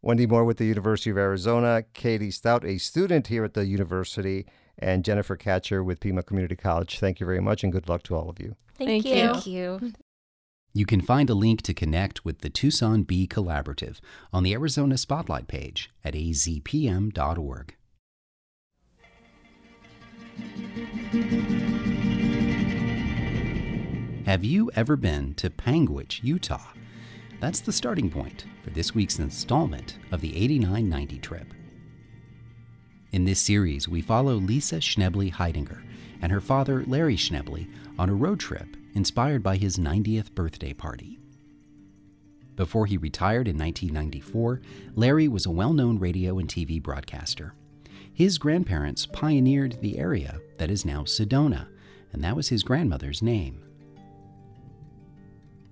Wendy 0.00 0.26
Moore 0.26 0.44
with 0.44 0.58
the 0.58 0.64
University 0.64 1.10
of 1.10 1.18
Arizona, 1.18 1.82
Katie 1.92 2.30
Stout, 2.30 2.64
a 2.64 2.78
student 2.78 3.26
here 3.26 3.44
at 3.44 3.54
the 3.54 3.66
university, 3.66 4.46
and 4.78 5.04
Jennifer 5.04 5.36
Katcher 5.36 5.84
with 5.84 6.00
Pima 6.00 6.22
Community 6.22 6.54
College. 6.54 7.00
Thank 7.00 7.18
you 7.18 7.26
very 7.26 7.40
much 7.40 7.64
and 7.64 7.72
good 7.72 7.88
luck 7.88 8.04
to 8.04 8.14
all 8.14 8.30
of 8.30 8.38
you. 8.38 8.54
Thank, 8.76 9.04
Thank 9.04 9.06
you. 9.06 9.14
you. 9.14 9.28
Thank 9.28 9.46
you. 9.46 9.92
You 10.72 10.86
can 10.86 11.00
find 11.00 11.28
a 11.28 11.34
link 11.34 11.62
to 11.62 11.74
connect 11.74 12.24
with 12.24 12.40
the 12.40 12.50
Tucson 12.50 13.02
Bee 13.02 13.26
Collaborative 13.26 13.98
on 14.32 14.44
the 14.44 14.52
Arizona 14.52 14.96
Spotlight 14.96 15.48
page 15.48 15.90
at 16.04 16.14
azpm.org. 16.14 17.74
Have 24.28 24.44
you 24.44 24.70
ever 24.76 24.94
been 24.94 25.32
to 25.36 25.48
Panguitch, 25.48 26.22
Utah? 26.22 26.74
That's 27.40 27.60
the 27.60 27.72
starting 27.72 28.10
point 28.10 28.44
for 28.62 28.68
this 28.68 28.94
week's 28.94 29.18
installment 29.18 29.96
of 30.12 30.20
the 30.20 30.36
8990 30.36 31.18
trip. 31.20 31.54
In 33.10 33.24
this 33.24 33.40
series, 33.40 33.88
we 33.88 34.02
follow 34.02 34.34
Lisa 34.34 34.80
Schnebly 34.80 35.32
Heidinger 35.32 35.82
and 36.20 36.30
her 36.30 36.42
father, 36.42 36.84
Larry 36.86 37.16
Schnebly, 37.16 37.70
on 37.98 38.10
a 38.10 38.14
road 38.14 38.38
trip 38.38 38.76
inspired 38.94 39.42
by 39.42 39.56
his 39.56 39.78
90th 39.78 40.34
birthday 40.34 40.74
party. 40.74 41.18
Before 42.54 42.84
he 42.84 42.98
retired 42.98 43.48
in 43.48 43.56
1994, 43.56 44.60
Larry 44.94 45.28
was 45.28 45.46
a 45.46 45.50
well 45.50 45.72
known 45.72 45.98
radio 45.98 46.38
and 46.38 46.50
TV 46.50 46.82
broadcaster. 46.82 47.54
His 48.12 48.36
grandparents 48.36 49.06
pioneered 49.06 49.78
the 49.80 49.98
area 49.98 50.38
that 50.58 50.70
is 50.70 50.84
now 50.84 51.04
Sedona, 51.04 51.68
and 52.12 52.22
that 52.22 52.36
was 52.36 52.50
his 52.50 52.62
grandmother's 52.62 53.22
name. 53.22 53.62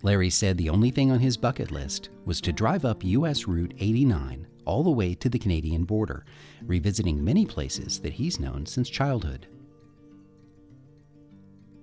Larry 0.06 0.30
said 0.30 0.56
the 0.56 0.70
only 0.70 0.92
thing 0.92 1.10
on 1.10 1.18
his 1.18 1.36
bucket 1.36 1.72
list 1.72 2.10
was 2.24 2.40
to 2.42 2.52
drive 2.52 2.84
up 2.84 3.02
U.S. 3.02 3.48
Route 3.48 3.74
89 3.80 4.46
all 4.64 4.84
the 4.84 4.90
way 4.90 5.14
to 5.14 5.28
the 5.28 5.36
Canadian 5.36 5.82
border, 5.82 6.24
revisiting 6.64 7.24
many 7.24 7.44
places 7.44 7.98
that 7.98 8.12
he's 8.12 8.38
known 8.38 8.66
since 8.66 8.88
childhood. 8.88 9.48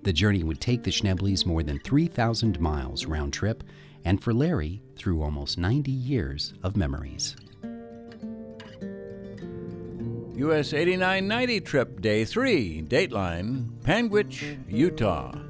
The 0.04 0.12
journey 0.14 0.42
would 0.42 0.58
take 0.58 0.82
the 0.82 0.90
Schneblys 0.90 1.44
more 1.44 1.62
than 1.62 1.78
3,000 1.80 2.58
miles 2.60 3.04
round 3.04 3.34
trip, 3.34 3.62
and 4.06 4.22
for 4.22 4.32
Larry, 4.32 4.82
through 4.96 5.22
almost 5.22 5.58
90 5.58 5.90
years 5.90 6.54
of 6.62 6.78
memories. 6.78 7.36
US 10.36 10.72
8990 10.72 11.60
trip, 11.60 12.00
day 12.00 12.24
three, 12.24 12.80
Dateline, 12.80 13.68
Panguitch, 13.82 14.58
Utah. 14.66 15.43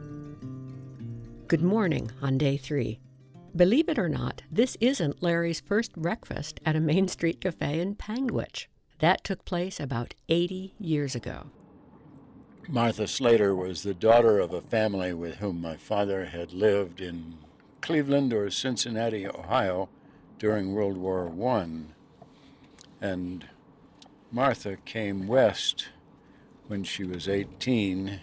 Good 1.46 1.62
morning 1.62 2.10
on 2.22 2.38
day 2.38 2.56
three. 2.56 3.00
Believe 3.54 3.90
it 3.90 3.98
or 3.98 4.08
not, 4.08 4.40
this 4.50 4.78
isn't 4.80 5.22
Larry's 5.22 5.60
first 5.60 5.94
breakfast 5.94 6.58
at 6.64 6.74
a 6.74 6.80
Main 6.80 7.06
Street 7.06 7.42
cafe 7.42 7.80
in 7.80 7.96
Panguitch. 7.96 8.66
That 9.00 9.22
took 9.24 9.44
place 9.44 9.78
about 9.78 10.14
80 10.30 10.74
years 10.80 11.14
ago. 11.14 11.50
Martha 12.66 13.06
Slater 13.06 13.54
was 13.54 13.82
the 13.82 13.92
daughter 13.92 14.40
of 14.40 14.54
a 14.54 14.62
family 14.62 15.12
with 15.12 15.36
whom 15.36 15.60
my 15.60 15.76
father 15.76 16.24
had 16.24 16.54
lived 16.54 17.02
in 17.02 17.36
Cleveland 17.82 18.32
or 18.32 18.48
Cincinnati, 18.48 19.26
Ohio 19.26 19.90
during 20.38 20.72
World 20.72 20.96
War 20.96 21.30
I. 21.46 21.68
And 23.02 23.46
Martha 24.32 24.78
came 24.86 25.26
west 25.26 25.88
when 26.68 26.84
she 26.84 27.04
was 27.04 27.28
18 27.28 28.18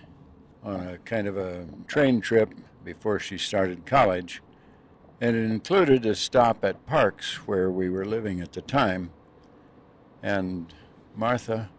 on 0.64 0.88
a 0.88 0.98
kind 0.98 1.28
of 1.28 1.38
a 1.38 1.68
train 1.86 2.20
trip 2.20 2.52
before 2.84 3.20
she 3.20 3.38
started 3.38 3.86
college. 3.86 4.42
And 5.20 5.36
it 5.36 5.52
included 5.52 6.06
a 6.06 6.16
stop 6.16 6.66
at 6.66 6.86
Parks, 6.86 7.48
where 7.48 7.70
we 7.70 7.90
were 7.90 8.06
living 8.06 8.42
at 8.42 8.54
the 8.54 8.62
time. 8.62 9.12
And 10.24 10.74
Martha, 11.16 11.70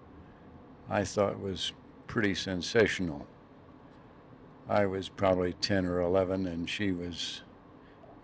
I 0.88 1.04
thought, 1.04 1.40
was 1.40 1.72
pretty 2.06 2.34
sensational. 2.34 3.26
I 4.68 4.86
was 4.86 5.08
probably 5.08 5.54
10 5.54 5.86
or 5.86 6.00
11, 6.00 6.46
and 6.46 6.70
she 6.70 6.92
was 6.92 7.42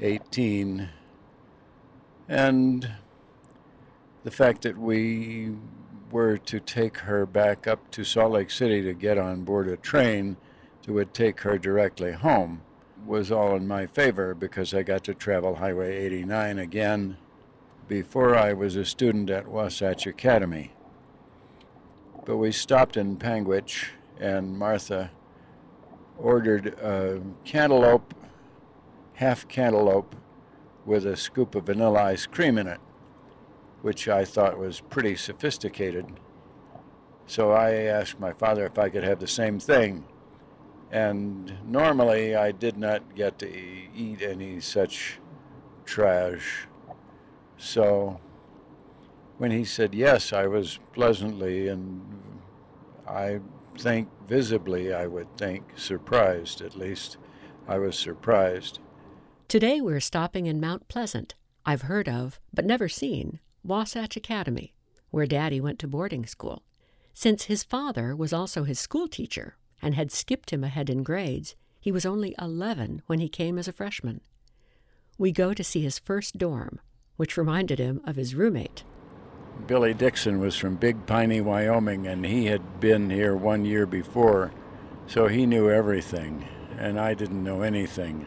18. 0.00 0.88
And 2.28 2.88
the 4.23 4.30
fact 4.30 4.62
that 4.62 4.78
we 4.78 5.52
were 6.12 6.38
to 6.38 6.61
take 6.61 6.99
her 6.99 7.26
back 7.26 7.66
up 7.66 7.90
to 7.90 8.04
Salt 8.04 8.32
Lake 8.32 8.50
City 8.50 8.82
to 8.82 8.94
get 8.94 9.18
on 9.18 9.42
board 9.42 9.68
a 9.68 9.76
train 9.76 10.37
that 10.82 10.92
would 10.92 11.12
take 11.12 11.40
her 11.40 11.58
directly 11.58 12.12
home 12.12 12.62
was 13.06 13.32
all 13.32 13.56
in 13.56 13.66
my 13.66 13.86
favor 13.86 14.34
because 14.34 14.74
I 14.74 14.82
got 14.82 15.04
to 15.04 15.14
travel 15.14 15.56
Highway 15.56 15.96
89 16.04 16.58
again 16.58 17.16
before 17.86 18.36
I 18.36 18.52
was 18.52 18.76
a 18.76 18.84
student 18.84 19.30
at 19.30 19.48
Wasatch 19.48 20.06
Academy. 20.06 20.72
But 22.24 22.36
we 22.36 22.52
stopped 22.52 22.96
in 22.96 23.16
Panguitch 23.16 23.88
and 24.20 24.58
Martha 24.58 25.10
ordered 26.18 26.66
a 26.80 27.22
cantaloupe, 27.44 28.12
half 29.14 29.48
cantaloupe, 29.48 30.14
with 30.84 31.06
a 31.06 31.16
scoop 31.16 31.54
of 31.54 31.66
vanilla 31.66 32.02
ice 32.02 32.26
cream 32.26 32.58
in 32.58 32.66
it, 32.66 32.80
which 33.82 34.08
I 34.08 34.24
thought 34.24 34.58
was 34.58 34.80
pretty 34.80 35.16
sophisticated. 35.16 36.06
So 37.26 37.52
I 37.52 37.72
asked 37.72 38.18
my 38.18 38.32
father 38.32 38.64
if 38.66 38.78
I 38.78 38.88
could 38.88 39.04
have 39.04 39.20
the 39.20 39.26
same 39.26 39.58
thing. 39.58 40.04
And 40.90 41.52
normally 41.66 42.35
I 42.35 42.52
did 42.52 42.78
not 42.78 43.14
get 43.14 43.38
to 43.40 43.49
eat 43.49 44.23
any 44.23 44.61
such 44.61 45.18
trash. 45.85 46.66
So 47.59 48.21
when 49.37 49.50
he 49.50 49.64
said 49.64 49.95
yes, 49.95 50.33
I 50.33 50.47
was 50.47 50.78
pleasantly 50.92 51.68
and 51.68 52.00
I 53.07 53.40
think 53.78 54.09
visibly, 54.26 54.92
I 54.92 55.07
would 55.07 55.37
think, 55.37 55.64
surprised 55.76 56.61
at 56.61 56.76
least. 56.76 57.16
I 57.66 57.78
was 57.78 57.99
surprised. 57.99 58.80
Today 59.47 59.80
we're 59.80 60.00
stopping 60.00 60.47
in 60.47 60.61
Mount 60.61 60.88
Pleasant. 60.88 61.35
I've 61.66 61.83
heard 61.83 62.09
of, 62.09 62.40
but 62.52 62.64
never 62.64 62.88
seen, 62.88 63.40
Wasatch 63.62 64.16
Academy, 64.16 64.75
where 65.11 65.26
Daddy 65.26 65.61
went 65.61 65.78
to 65.80 65.88
boarding 65.88 66.25
school. 66.25 66.62
Since 67.12 67.45
his 67.45 67.62
father 67.62 68.16
was 68.16 68.33
also 68.33 68.64
his 68.64 68.78
school 68.78 69.09
teacher 69.09 69.57
and 69.80 69.94
had 69.94 70.12
skipped 70.12 70.50
him 70.50 70.64
ahead 70.64 70.90
in 70.90 71.02
grades, 71.02 71.54
he 71.80 71.92
was 71.92 72.06
only 72.06 72.35
11 72.38 73.02
when 73.06 73.20
he 73.20 73.28
came 73.28 73.58
as 73.58 73.68
a 73.68 73.73
freshman. 73.73 74.20
We 75.16 75.32
go 75.32 75.54
to 75.54 75.64
see 75.64 75.82
his 75.82 75.99
first 75.99 76.38
dorm, 76.38 76.80
which 77.16 77.37
reminded 77.37 77.78
him 77.78 78.00
of 78.04 78.16
his 78.16 78.35
roommate. 78.35 78.85
Billy 79.66 79.94
Dixon 79.94 80.38
was 80.38 80.56
from 80.56 80.76
Big 80.76 81.06
Piney, 81.06 81.40
Wyoming, 81.40 82.06
and 82.06 82.25
he 82.25 82.47
had 82.47 82.80
been 82.80 83.11
here 83.11 83.35
one 83.35 83.64
year 83.64 83.87
before, 83.87 84.52
so 85.06 85.26
he 85.26 85.47
knew 85.47 85.68
everything, 85.68 86.47
and 86.78 86.99
I 86.99 87.14
didn't 87.14 87.42
know 87.42 87.62
anything. 87.62 88.26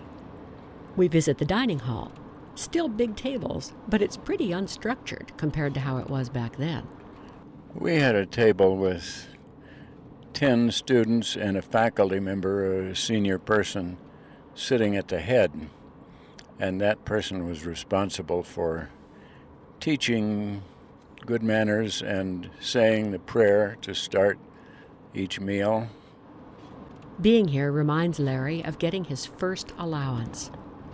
We 0.96 1.08
visit 1.08 1.38
the 1.38 1.46
dining 1.46 1.80
hall. 1.80 2.12
Still 2.56 2.90
big 2.90 3.16
tables, 3.16 3.74
but 3.88 4.02
it's 4.02 4.18
pretty 4.18 4.50
unstructured 4.50 5.38
compared 5.38 5.74
to 5.76 5.80
how 5.80 5.98
it 5.98 6.10
was 6.10 6.30
back 6.30 6.58
then. 6.58 6.86
We 7.74 7.96
had 7.96 8.16
a 8.16 8.26
table 8.26 8.76
with 8.76 9.28
10 10.34 10.72
students 10.72 11.36
and 11.36 11.58
a 11.58 11.62
faculty 11.62 12.20
member, 12.20 12.90
a 12.90 12.96
senior 12.96 13.38
person, 13.38 13.98
sitting 14.56 14.96
at 14.96 15.08
the 15.08 15.20
head. 15.20 15.52
And 16.60 16.80
that 16.82 17.06
person 17.06 17.48
was 17.48 17.66
responsible 17.66 18.44
for 18.44 18.90
teaching 19.80 20.62
good 21.26 21.44
manners 21.44 22.02
and 22.02 22.50
saying 22.60 23.12
the 23.12 23.20
prayer 23.20 23.78
to 23.82 23.94
start 23.94 24.38
each 25.14 25.40
meal. 25.40 25.88
Being 27.20 27.50
here 27.50 27.72
reminds 27.72 28.20
Larry 28.20 28.64
of 28.64 28.80
getting 28.80 29.04
his 29.04 29.26
first 29.26 29.74
allowance. 29.78 30.50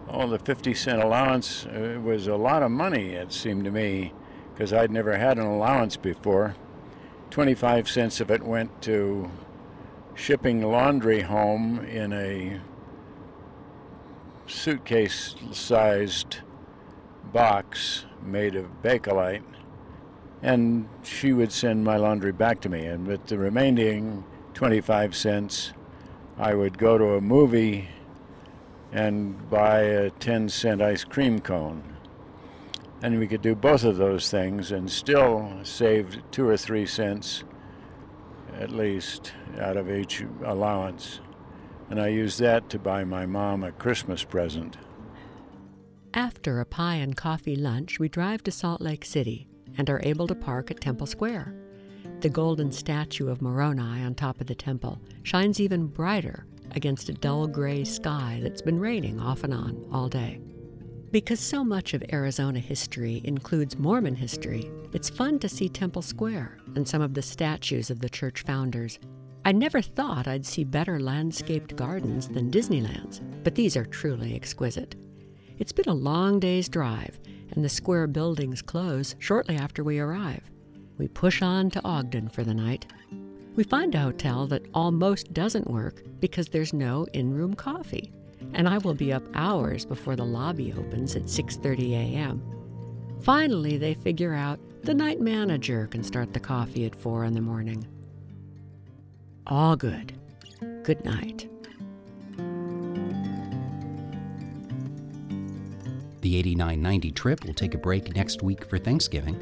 Oh, 0.10 0.28
the 0.28 0.40
50 0.40 0.74
cent 0.74 1.02
allowance 1.02 1.66
uh, 1.66 2.00
was 2.02 2.28
a 2.28 2.36
lot 2.36 2.64
of 2.64 2.72
money, 2.72 3.12
it 3.12 3.32
seemed 3.32 3.66
to 3.66 3.72
me, 3.72 4.14
because 4.54 4.74
I'd 4.74 4.92
never 4.92 5.18
had 5.18 5.38
an 5.38 5.46
allowance 5.46 5.98
before. 5.98 6.56
25 7.30 7.90
cents 7.90 8.20
of 8.22 8.32
it 8.32 8.44
went 8.44 8.82
to 8.82 9.30
shipping 10.16 10.62
laundry 10.62 11.22
home 11.22 11.80
in 11.86 12.14
a 12.14 12.60
suitcase 14.48 15.36
sized 15.52 16.38
box 17.32 18.06
made 18.24 18.56
of 18.56 18.66
bakelite 18.82 19.44
and 20.42 20.88
she 21.04 21.34
would 21.34 21.52
send 21.52 21.84
my 21.84 21.98
laundry 21.98 22.32
back 22.32 22.62
to 22.62 22.70
me. 22.70 22.86
And 22.86 23.08
with 23.08 23.26
the 23.28 23.38
remaining 23.38 24.24
25 24.54 25.16
cents, 25.16 25.74
I 26.38 26.54
would 26.54 26.78
go 26.78 26.98
to 26.98 27.16
a 27.16 27.22
movie 27.22 27.90
and 28.92 29.50
buy 29.50 29.80
a 29.80 30.10
10 30.12 30.50
cent 30.50 30.82
ice 30.82 31.04
cream 31.04 31.40
cone. 31.40 31.97
And 33.02 33.20
we 33.20 33.28
could 33.28 33.42
do 33.42 33.56
both 33.56 33.84
of 33.84 33.98
those 33.98 34.30
things 34.30 34.72
and 34.72 34.90
still 34.90 35.52
save 35.64 36.22
two 36.32 36.48
or 36.48 36.58
three 36.58 36.86
cents 36.86 37.44
at 38.60 38.72
least 38.72 39.34
out 39.60 39.78
of 39.78 39.90
each 39.90 40.26
allowance. 40.44 41.20
And 41.90 42.02
I 42.02 42.08
used 42.08 42.40
that 42.40 42.70
to 42.70 42.80
buy 42.80 43.04
my 43.04 43.26
mom 43.26 43.64
a 43.64 43.72
Christmas 43.72 44.24
present. 44.24 44.78
After 46.14 46.60
a 46.60 46.66
pie 46.66 46.96
and 46.96 47.16
coffee 47.16 47.56
lunch, 47.56 48.00
we 48.00 48.10
drive 48.10 48.44
to 48.44 48.52
Salt 48.52 48.82
Lake 48.82 49.06
City 49.06 49.48
and 49.78 49.90
are 49.90 50.02
able 50.04 50.28
to 50.28 50.36
park 50.36 50.72
at 50.72 50.82
Temple 50.82 51.08
Square. 51.08 51.54
The 52.22 52.30
golden 52.30 52.72
statue 52.72 53.30
of 53.30 53.42
Moroni 53.42 54.04
on 54.04 54.16
top 54.16 54.42
of 54.42 54.48
the 54.48 54.56
temple 54.56 55.00
shines 55.22 55.60
even 55.60 55.86
brighter 55.86 56.48
against 56.72 57.10
a 57.10 57.14
dull 57.14 57.48
gray 57.48 57.84
sky 57.84 58.40
that's 58.42 58.62
been 58.62 58.80
raining 58.80 59.20
off 59.20 59.44
and 59.44 59.54
on 59.54 59.86
all 59.92 60.10
day. 60.10 60.42
Because 61.12 61.40
so 61.40 61.64
much 61.64 61.94
of 61.94 62.04
Arizona 62.12 62.60
history 62.60 63.22
includes 63.24 63.80
Mormon 63.80 64.16
history, 64.16 64.70
it's 64.92 65.10
fun 65.10 65.40
to 65.40 65.48
see 65.48 65.70
Temple 65.70 66.02
Square 66.02 66.58
and 66.76 66.86
some 66.86 67.02
of 67.02 67.14
the 67.14 67.22
statues 67.22 67.90
of 67.90 68.00
the 68.00 68.10
church 68.10 68.42
founders. 68.42 69.00
I 69.46 69.54
never 69.54 69.82
thought 69.82 70.28
I'd 70.28 70.46
see 70.46 70.66
better 70.66 71.00
landscaped 71.00 71.78
gardens 71.78 72.28
than 72.28 72.52
Disneyland's, 72.52 73.22
but 73.46 73.56
these 73.56 73.78
are 73.78 73.86
truly 73.86 74.36
exquisite. 74.36 74.98
It's 75.58 75.72
been 75.72 75.88
a 75.88 75.94
long 75.94 76.42
day's 76.42 76.68
drive, 76.68 77.18
and 77.52 77.64
the 77.64 77.70
square 77.70 78.08
buildings 78.08 78.62
close 78.62 79.16
shortly 79.20 79.56
after 79.56 79.86
we 79.86 80.00
arrive. 80.00 80.44
We 80.98 81.08
push 81.08 81.42
on 81.42 81.70
to 81.70 81.84
Ogden 81.86 82.28
for 82.28 82.44
the 82.44 82.54
night. 82.54 82.86
We 83.56 83.64
find 83.64 83.96
a 83.96 84.00
hotel 84.00 84.46
that 84.48 84.68
almost 84.74 85.34
doesn't 85.34 85.72
work 85.72 86.04
because 86.20 86.50
there's 86.50 86.74
no 86.74 87.06
in-room 87.14 87.54
coffee, 87.54 88.12
and 88.54 88.68
I 88.68 88.78
will 88.80 88.94
be 88.94 89.14
up 89.14 89.24
hours 89.34 89.86
before 89.86 90.16
the 90.16 90.26
lobby 90.26 90.74
opens 90.74 91.16
at 91.16 91.24
6:30 91.24 91.92
a.m. 91.94 92.42
Finally, 93.22 93.78
they 93.78 93.94
figure 93.94 94.34
out 94.34 94.60
the 94.84 94.94
night 94.94 95.20
manager 95.20 95.88
can 95.88 96.04
start 96.04 96.34
the 96.34 96.40
coffee 96.40 96.86
at 96.86 96.96
4 96.96 97.26
in 97.26 97.34
the 97.34 97.42
morning. 97.42 97.86
All 99.46 99.76
good. 99.76 100.14
Good 100.84 101.04
night. 101.04 101.50
The 106.22 106.38
8990 106.38 107.12
trip 107.12 107.46
will 107.46 107.54
take 107.54 107.74
a 107.74 107.78
break 107.78 108.16
next 108.16 108.44
week 108.44 108.66
for 108.70 108.78
Thanksgiving. 108.78 109.36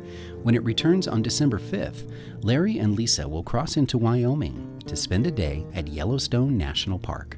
When 0.44 0.56
it 0.56 0.64
returns 0.64 1.08
on 1.08 1.22
December 1.22 1.58
5th, 1.58 2.12
Larry 2.44 2.78
and 2.80 2.96
Lisa 2.96 3.28
will 3.28 3.44
cross 3.44 3.78
into 3.78 3.98
Wyoming 3.98 4.82
to 4.86 4.96
spend 4.96 5.26
a 5.26 5.32
day 5.32 5.66
at 5.74 5.88
Yellowstone 5.88 6.58
National 6.58 7.00
Park. 7.00 7.38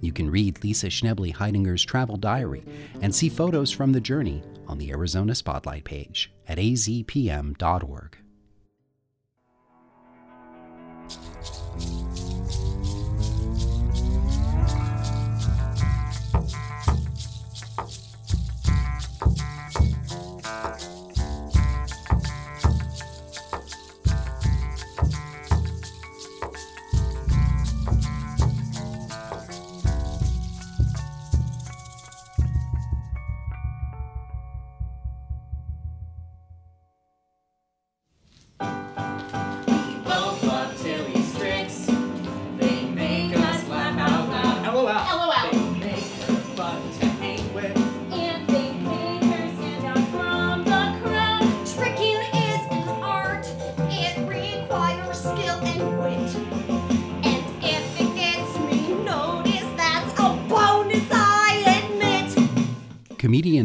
You 0.00 0.12
can 0.12 0.30
read 0.30 0.62
Lisa 0.62 0.86
Schnebly 0.86 1.34
Heidinger's 1.34 1.84
travel 1.84 2.16
diary 2.16 2.64
and 3.00 3.14
see 3.14 3.28
photos 3.28 3.70
from 3.70 3.92
the 3.92 4.00
journey 4.00 4.42
on 4.66 4.78
the 4.78 4.90
Arizona 4.90 5.34
Spotlight 5.34 5.84
page 5.84 6.32
at 6.48 6.58
azpm.org. 6.58 8.19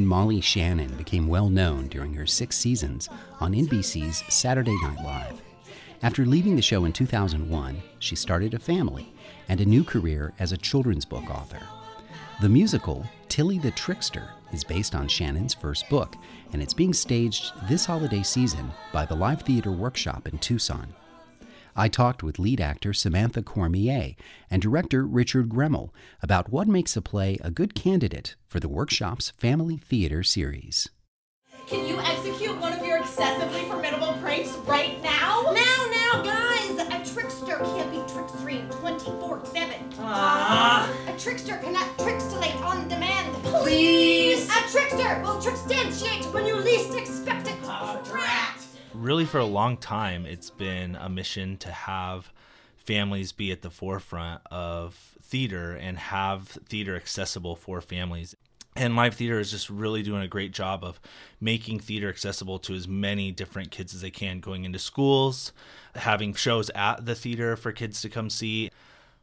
Molly 0.06 0.40
Shannon 0.42 0.96
became 0.96 1.28
well 1.28 1.50
known 1.50 1.88
during 1.88 2.14
her 2.14 2.26
six 2.26 2.58
seasons 2.58 3.10
on 3.40 3.54
NBC's 3.54 4.24
Saturday 4.34 4.76
Night 4.84 5.04
Live. 5.04 5.42
After 6.04 6.26
leaving 6.26 6.56
the 6.56 6.62
show 6.62 6.86
in 6.86 6.94
2001, 6.94 7.82
she 8.00 8.16
started 8.16 8.54
a 8.54 8.60
family 8.60 9.14
and 9.50 9.60
a 9.60 9.66
new 9.66 9.84
career 9.84 10.34
as 10.40 10.52
a 10.52 10.58
children's 10.58 11.06
book 11.06 11.30
author. 11.30 11.62
The 12.42 12.50
musical, 12.50 13.06
Tilly 13.30 13.60
the 13.60 13.72
Trickster, 13.72 14.30
is 14.52 14.64
based 14.64 14.94
on 14.94 15.08
Shannon's 15.08 15.54
first 15.54 15.90
book, 15.90 16.16
and 16.54 16.62
it's 16.62 16.74
being 16.74 16.94
staged 16.94 17.54
this 17.68 17.86
holiday 17.86 18.24
season 18.24 18.72
by 18.94 19.06
the 19.06 19.16
Live 19.16 19.42
Theater 19.42 19.72
Workshop 19.72 20.28
in 20.28 20.38
Tucson. 20.40 20.94
I 21.78 21.90
talked 21.90 22.24
with 22.24 22.40
lead 22.40 22.62
actor 22.62 22.94
Samantha 22.94 23.42
Cormier 23.42 24.16
and 24.50 24.62
director 24.62 25.06
Richard 25.06 25.50
Gremmel 25.50 25.90
about 26.22 26.50
what 26.50 26.70
makes 26.70 26.96
a 26.96 27.02
play 27.02 27.38
a 27.42 27.52
good 27.52 27.76
candidate 27.76 28.36
for 28.48 28.62
the 28.62 28.70
workshop's 28.70 29.32
Family 29.32 29.76
Theater 29.76 30.24
series. 30.24 30.88
Can 31.68 31.86
you 31.86 32.00
execute 32.00 32.58
one 32.62 32.72
of 32.72 32.86
your 32.86 33.00
excessively 33.00 33.64
formidable 33.64 34.14
pranks 34.22 34.54
right 34.66 35.02
now? 35.04 35.52
Now, 35.52 35.88
now, 35.92 36.24
guys! 36.24 36.80
A 36.80 37.14
trickster 37.14 37.58
can't 37.58 37.92
be 37.92 37.98
trickstering 38.14 38.72
24 38.80 39.46
7. 39.46 39.76
Ah. 40.00 40.90
A 41.08 41.20
trickster 41.20 41.58
cannot 41.58 41.98
trickstulate 41.98 42.56
on 42.62 42.88
demand. 42.88 43.34
Please. 43.44 44.48
A 44.48 44.72
trickster 44.72 45.22
will 45.24 45.42
trickstantiate 45.42 46.32
when 46.34 46.46
you 46.46 46.56
least 46.56 46.96
expect 46.96 47.40
it. 47.40 47.45
Drat. 47.45 47.45
Really 48.96 49.26
for 49.26 49.40
a 49.40 49.46
long 49.46 49.78
time 49.78 50.26
it's 50.26 50.50
been 50.50 50.96
a 50.96 51.10
mission 51.10 51.58
to 51.58 51.72
have 51.72 52.32
families 52.78 53.32
be 53.32 53.52
at 53.52 53.62
the 53.62 53.70
forefront 53.70 54.42
of 54.52 55.16
theater 55.22 55.74
and 55.74 55.98
have 55.98 56.48
theater 56.68 56.96
accessible 56.96 57.56
for 57.56 57.82
families. 57.82 58.36
And 58.76 58.96
live 58.96 59.16
theater 59.16 59.40
is 59.40 59.52
just 59.52 59.70
really 59.70 60.04
doing 60.04 60.22
a 60.22 60.28
great 60.28 60.52
job 60.52 60.84
of 60.84 61.00
making 61.40 61.80
theater 61.80 62.10
accessible 62.10 62.60
to 62.60 62.74
as 62.74 62.88
many 62.88 63.32
different 63.32 63.72
kids 63.72 63.96
as 63.96 64.02
they 64.02 64.12
can 64.12 64.40
going 64.40 64.66
into 64.66 64.80
schools 64.80 65.54
having 65.96 66.34
shows 66.34 66.70
at 66.72 67.06
the 67.06 67.16
theater 67.16 67.56
for 67.56 67.72
kids 67.72 68.02
to 68.02 68.10
come 68.10 68.30
see 68.30 68.70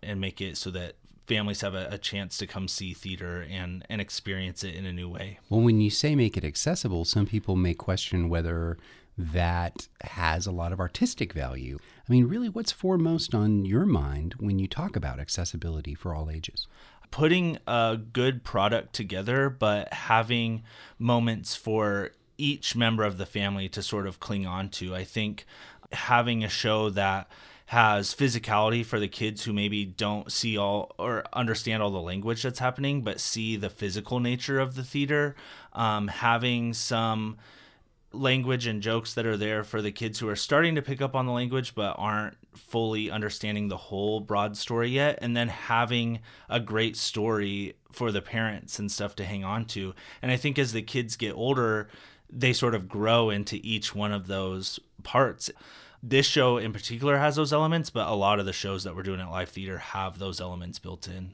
and 0.02 0.20
make 0.20 0.40
it 0.40 0.56
so 0.56 0.70
that 0.70 0.94
families 1.26 1.60
have 1.60 1.74
a, 1.74 1.88
a 1.90 1.98
chance 1.98 2.36
to 2.38 2.46
come 2.46 2.66
see 2.66 2.92
theater 2.92 3.46
and, 3.48 3.84
and 3.88 4.00
experience 4.00 4.64
it 4.64 4.74
in 4.74 4.84
a 4.86 4.92
new 4.92 5.08
way. 5.08 5.38
Well, 5.48 5.60
when 5.60 5.80
you 5.80 5.90
say 5.90 6.14
make 6.14 6.36
it 6.36 6.44
accessible, 6.44 7.04
some 7.04 7.26
people 7.26 7.56
may 7.56 7.74
question 7.74 8.28
whether 8.28 8.78
that 9.16 9.88
has 10.02 10.46
a 10.46 10.52
lot 10.52 10.72
of 10.72 10.80
artistic 10.80 11.32
value. 11.32 11.78
I 12.08 12.12
mean, 12.12 12.26
really, 12.26 12.48
what's 12.48 12.72
foremost 12.72 13.34
on 13.34 13.64
your 13.64 13.86
mind 13.86 14.34
when 14.38 14.58
you 14.58 14.66
talk 14.66 14.96
about 14.96 15.20
accessibility 15.20 15.94
for 15.94 16.14
all 16.14 16.30
ages? 16.30 16.66
putting 17.12 17.58
a 17.68 17.98
good 18.12 18.42
product 18.42 18.94
together, 18.94 19.48
but 19.48 19.92
having 19.92 20.64
moments 20.98 21.54
for 21.54 22.10
each 22.36 22.74
member 22.74 23.04
of 23.04 23.18
the 23.18 23.26
family 23.26 23.68
to 23.68 23.82
sort 23.82 24.06
of 24.06 24.18
cling 24.18 24.46
on 24.46 24.68
to. 24.70 24.96
I 24.96 25.04
think 25.04 25.44
having 25.92 26.42
a 26.42 26.48
show 26.48 26.90
that 26.90 27.28
has 27.66 28.14
physicality 28.14 28.84
for 28.84 28.98
the 28.98 29.08
kids 29.08 29.44
who 29.44 29.52
maybe 29.52 29.84
don't 29.84 30.32
see 30.32 30.56
all 30.56 30.94
or 30.98 31.22
understand 31.32 31.82
all 31.82 31.90
the 31.90 32.00
language 32.00 32.42
that's 32.42 32.58
happening, 32.58 33.02
but 33.02 33.20
see 33.20 33.56
the 33.56 33.70
physical 33.70 34.18
nature 34.18 34.58
of 34.58 34.74
the 34.74 34.82
theater. 34.82 35.36
Um, 35.74 36.08
having 36.08 36.72
some 36.72 37.36
language 38.12 38.66
and 38.66 38.82
jokes 38.82 39.14
that 39.14 39.26
are 39.26 39.36
there 39.36 39.64
for 39.64 39.82
the 39.82 39.92
kids 39.92 40.18
who 40.18 40.28
are 40.28 40.36
starting 40.36 40.74
to 40.74 40.82
pick 40.82 41.00
up 41.00 41.14
on 41.14 41.26
the 41.26 41.32
language 41.32 41.74
but 41.74 41.94
aren't 41.98 42.36
fully 42.54 43.10
understanding 43.10 43.68
the 43.68 43.76
whole 43.76 44.20
broad 44.20 44.56
story 44.56 44.90
yet 44.90 45.18
and 45.22 45.36
then 45.36 45.48
having 45.48 46.20
a 46.48 46.60
great 46.60 46.96
story 46.96 47.74
for 47.90 48.12
the 48.12 48.22
parents 48.22 48.78
and 48.78 48.90
stuff 48.90 49.14
to 49.16 49.24
hang 49.24 49.44
on 49.44 49.64
to. 49.64 49.94
And 50.20 50.30
i 50.30 50.36
think 50.36 50.58
as 50.58 50.72
the 50.72 50.82
kids 50.82 51.16
get 51.16 51.34
older 51.34 51.88
they 52.30 52.52
sort 52.52 52.74
of 52.74 52.88
grow 52.88 53.28
into 53.28 53.60
each 53.62 53.94
one 53.94 54.10
of 54.10 54.26
those 54.26 54.80
parts. 55.02 55.50
This 56.02 56.24
show 56.24 56.56
in 56.56 56.72
particular 56.72 57.18
has 57.18 57.36
those 57.36 57.52
elements 57.52 57.90
but 57.90 58.08
a 58.08 58.14
lot 58.14 58.40
of 58.40 58.46
the 58.46 58.52
shows 58.52 58.84
that 58.84 58.96
we're 58.96 59.02
doing 59.02 59.20
at 59.20 59.30
live 59.30 59.50
theater 59.50 59.78
have 59.78 60.18
those 60.18 60.40
elements 60.40 60.78
built 60.78 61.08
in 61.08 61.32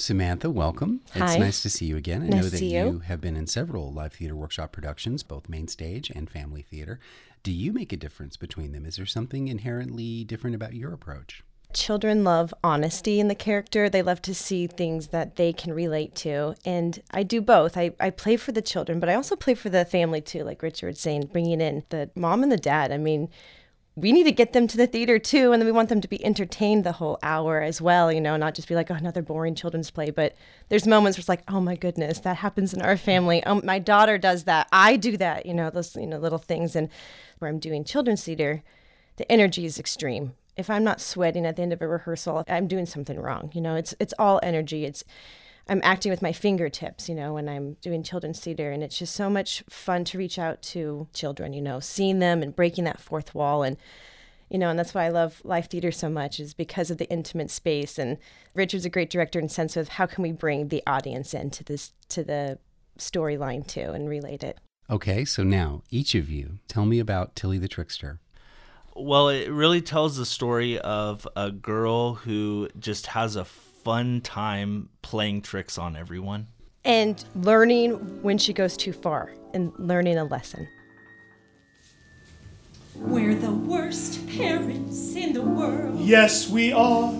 Samantha, 0.00 0.50
welcome. 0.50 1.02
It's 1.14 1.36
nice 1.36 1.60
to 1.62 1.68
see 1.70 1.84
you 1.84 1.96
again. 1.96 2.22
I 2.22 2.28
Nice 2.28 2.42
know 2.42 2.48
that 2.48 2.62
you. 2.62 2.68
you. 2.70 2.98
have 3.00 3.20
been 3.20 3.36
in 3.36 3.46
several 3.46 3.92
live 3.92 4.14
theater 4.14 4.34
workshop 4.34 4.72
productions, 4.72 5.22
both 5.22 5.48
main 5.48 5.68
stage 5.68 6.10
and 6.10 6.28
family 6.28 6.62
theater. 6.62 6.98
Do 7.42 7.52
you 7.52 7.72
make 7.72 7.92
a 7.92 7.96
difference 7.98 8.36
between 8.38 8.72
them? 8.72 8.86
Is 8.86 8.96
there 8.96 9.04
something 9.06 9.48
inherently 9.48 10.24
different 10.24 10.56
about 10.56 10.72
your 10.74 10.94
approach? 10.94 11.44
Children 11.74 12.24
love 12.24 12.52
honesty 12.64 13.20
in 13.20 13.28
the 13.28 13.34
character. 13.34 13.88
They 13.90 14.02
love 14.02 14.22
to 14.22 14.34
see 14.34 14.66
things 14.66 15.08
that 15.08 15.36
they 15.36 15.52
can 15.52 15.72
relate 15.72 16.14
to. 16.16 16.54
And 16.64 17.00
I 17.12 17.22
do 17.22 17.40
both. 17.42 17.76
I, 17.76 17.92
I 18.00 18.08
play 18.10 18.36
for 18.36 18.52
the 18.52 18.62
children, 18.62 19.00
but 19.00 19.08
I 19.10 19.14
also 19.14 19.36
play 19.36 19.54
for 19.54 19.68
the 19.68 19.84
family 19.84 20.20
too, 20.22 20.42
like 20.44 20.62
Richard 20.62 20.86
was 20.88 20.98
saying, 21.00 21.28
bringing 21.30 21.60
in 21.60 21.84
the 21.90 22.10
mom 22.14 22.42
and 22.42 22.50
the 22.50 22.56
dad. 22.56 22.90
I 22.90 22.96
mean, 22.96 23.28
we 24.00 24.12
need 24.12 24.24
to 24.24 24.32
get 24.32 24.52
them 24.52 24.66
to 24.66 24.76
the 24.76 24.86
theater 24.86 25.18
too. 25.18 25.52
And 25.52 25.60
then 25.60 25.66
we 25.66 25.72
want 25.72 25.88
them 25.88 26.00
to 26.00 26.08
be 26.08 26.24
entertained 26.24 26.84
the 26.84 26.92
whole 26.92 27.18
hour 27.22 27.60
as 27.60 27.80
well, 27.80 28.10
you 28.12 28.20
know, 28.20 28.36
not 28.36 28.54
just 28.54 28.68
be 28.68 28.74
like, 28.74 28.90
oh, 28.90 28.94
another 28.94 29.22
boring 29.22 29.54
children's 29.54 29.90
play. 29.90 30.10
But 30.10 30.34
there's 30.68 30.86
moments 30.86 31.16
where 31.16 31.20
it's 31.20 31.28
like, 31.28 31.42
oh 31.48 31.60
my 31.60 31.76
goodness, 31.76 32.20
that 32.20 32.38
happens 32.38 32.72
in 32.72 32.82
our 32.82 32.96
family. 32.96 33.42
Oh, 33.44 33.60
my 33.62 33.78
daughter 33.78 34.18
does 34.18 34.44
that. 34.44 34.68
I 34.72 34.96
do 34.96 35.16
that, 35.16 35.46
you 35.46 35.54
know, 35.54 35.70
those, 35.70 35.94
you 35.96 36.06
know, 36.06 36.18
little 36.18 36.38
things. 36.38 36.74
And 36.74 36.88
where 37.38 37.50
I'm 37.50 37.58
doing 37.58 37.84
children's 37.84 38.24
theater, 38.24 38.62
the 39.16 39.30
energy 39.30 39.64
is 39.64 39.78
extreme. 39.78 40.34
If 40.56 40.70
I'm 40.70 40.84
not 40.84 41.00
sweating 41.00 41.46
at 41.46 41.56
the 41.56 41.62
end 41.62 41.72
of 41.72 41.80
a 41.80 41.88
rehearsal, 41.88 42.44
I'm 42.48 42.66
doing 42.66 42.86
something 42.86 43.18
wrong. 43.18 43.50
You 43.54 43.60
know, 43.60 43.76
it's 43.76 43.94
it's 43.98 44.14
all 44.18 44.40
energy. 44.42 44.84
It's 44.84 45.04
I'm 45.70 45.80
acting 45.84 46.10
with 46.10 46.20
my 46.20 46.32
fingertips, 46.32 47.08
you 47.08 47.14
know, 47.14 47.34
when 47.34 47.48
I'm 47.48 47.74
doing 47.74 48.02
children's 48.02 48.40
theater 48.40 48.72
and 48.72 48.82
it's 48.82 48.98
just 48.98 49.14
so 49.14 49.30
much 49.30 49.62
fun 49.70 50.04
to 50.06 50.18
reach 50.18 50.36
out 50.36 50.62
to 50.62 51.06
children, 51.14 51.52
you 51.52 51.62
know, 51.62 51.78
seeing 51.78 52.18
them 52.18 52.42
and 52.42 52.54
breaking 52.54 52.84
that 52.84 53.00
fourth 53.00 53.34
wall 53.36 53.62
and 53.62 53.76
you 54.50 54.58
know, 54.58 54.68
and 54.68 54.76
that's 54.76 54.94
why 54.94 55.04
I 55.04 55.10
love 55.10 55.40
live 55.44 55.66
theater 55.66 55.92
so 55.92 56.10
much 56.10 56.40
is 56.40 56.54
because 56.54 56.90
of 56.90 56.98
the 56.98 57.08
intimate 57.08 57.52
space 57.52 58.00
and 58.00 58.18
Richard's 58.52 58.84
a 58.84 58.90
great 58.90 59.08
director 59.08 59.38
in 59.38 59.44
the 59.44 59.48
sense 59.48 59.76
of 59.76 59.90
how 59.90 60.06
can 60.06 60.24
we 60.24 60.32
bring 60.32 60.68
the 60.68 60.82
audience 60.88 61.32
into 61.32 61.62
this 61.62 61.92
to 62.08 62.24
the 62.24 62.58
storyline 62.98 63.64
too 63.64 63.92
and 63.92 64.08
relate 64.08 64.42
it. 64.42 64.58
Okay, 64.90 65.24
so 65.24 65.44
now 65.44 65.82
each 65.88 66.16
of 66.16 66.28
you 66.28 66.58
tell 66.66 66.84
me 66.84 66.98
about 66.98 67.36
Tilly 67.36 67.58
the 67.58 67.68
Trickster. 67.68 68.18
Well, 68.96 69.28
it 69.28 69.48
really 69.48 69.80
tells 69.80 70.16
the 70.16 70.26
story 70.26 70.80
of 70.80 71.28
a 71.36 71.52
girl 71.52 72.14
who 72.14 72.68
just 72.76 73.06
has 73.06 73.36
a 73.36 73.46
fun 73.84 74.20
time 74.20 74.88
playing 75.02 75.42
tricks 75.42 75.78
on 75.78 75.96
everyone. 75.96 76.48
And 76.84 77.22
learning 77.34 78.22
when 78.22 78.38
she 78.38 78.52
goes 78.52 78.76
too 78.76 78.92
far 78.92 79.32
and 79.52 79.72
learning 79.78 80.18
a 80.18 80.24
lesson. 80.24 80.68
We're 82.94 83.34
the 83.34 83.52
worst 83.52 84.26
parents 84.28 85.14
in 85.14 85.32
the 85.32 85.42
world. 85.42 86.00
Yes, 86.00 86.48
we 86.48 86.72
are. 86.72 87.12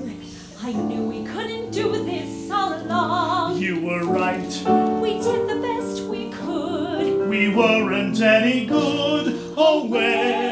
I 0.63 0.73
knew 0.73 1.05
we 1.05 1.25
couldn't 1.25 1.71
do 1.71 1.93
this 2.05 2.51
all 2.51 2.75
along. 2.75 3.59
You 3.59 3.81
were 3.81 4.05
right. 4.05 5.01
We 5.01 5.15
did 5.15 5.49
the 5.49 5.59
best 5.63 6.03
we 6.03 6.31
could. 6.31 7.29
We 7.29 7.55
weren't 7.55 8.21
any 8.21 8.67
good. 8.67 9.55
Oh, 9.57 9.87
where 9.87 10.50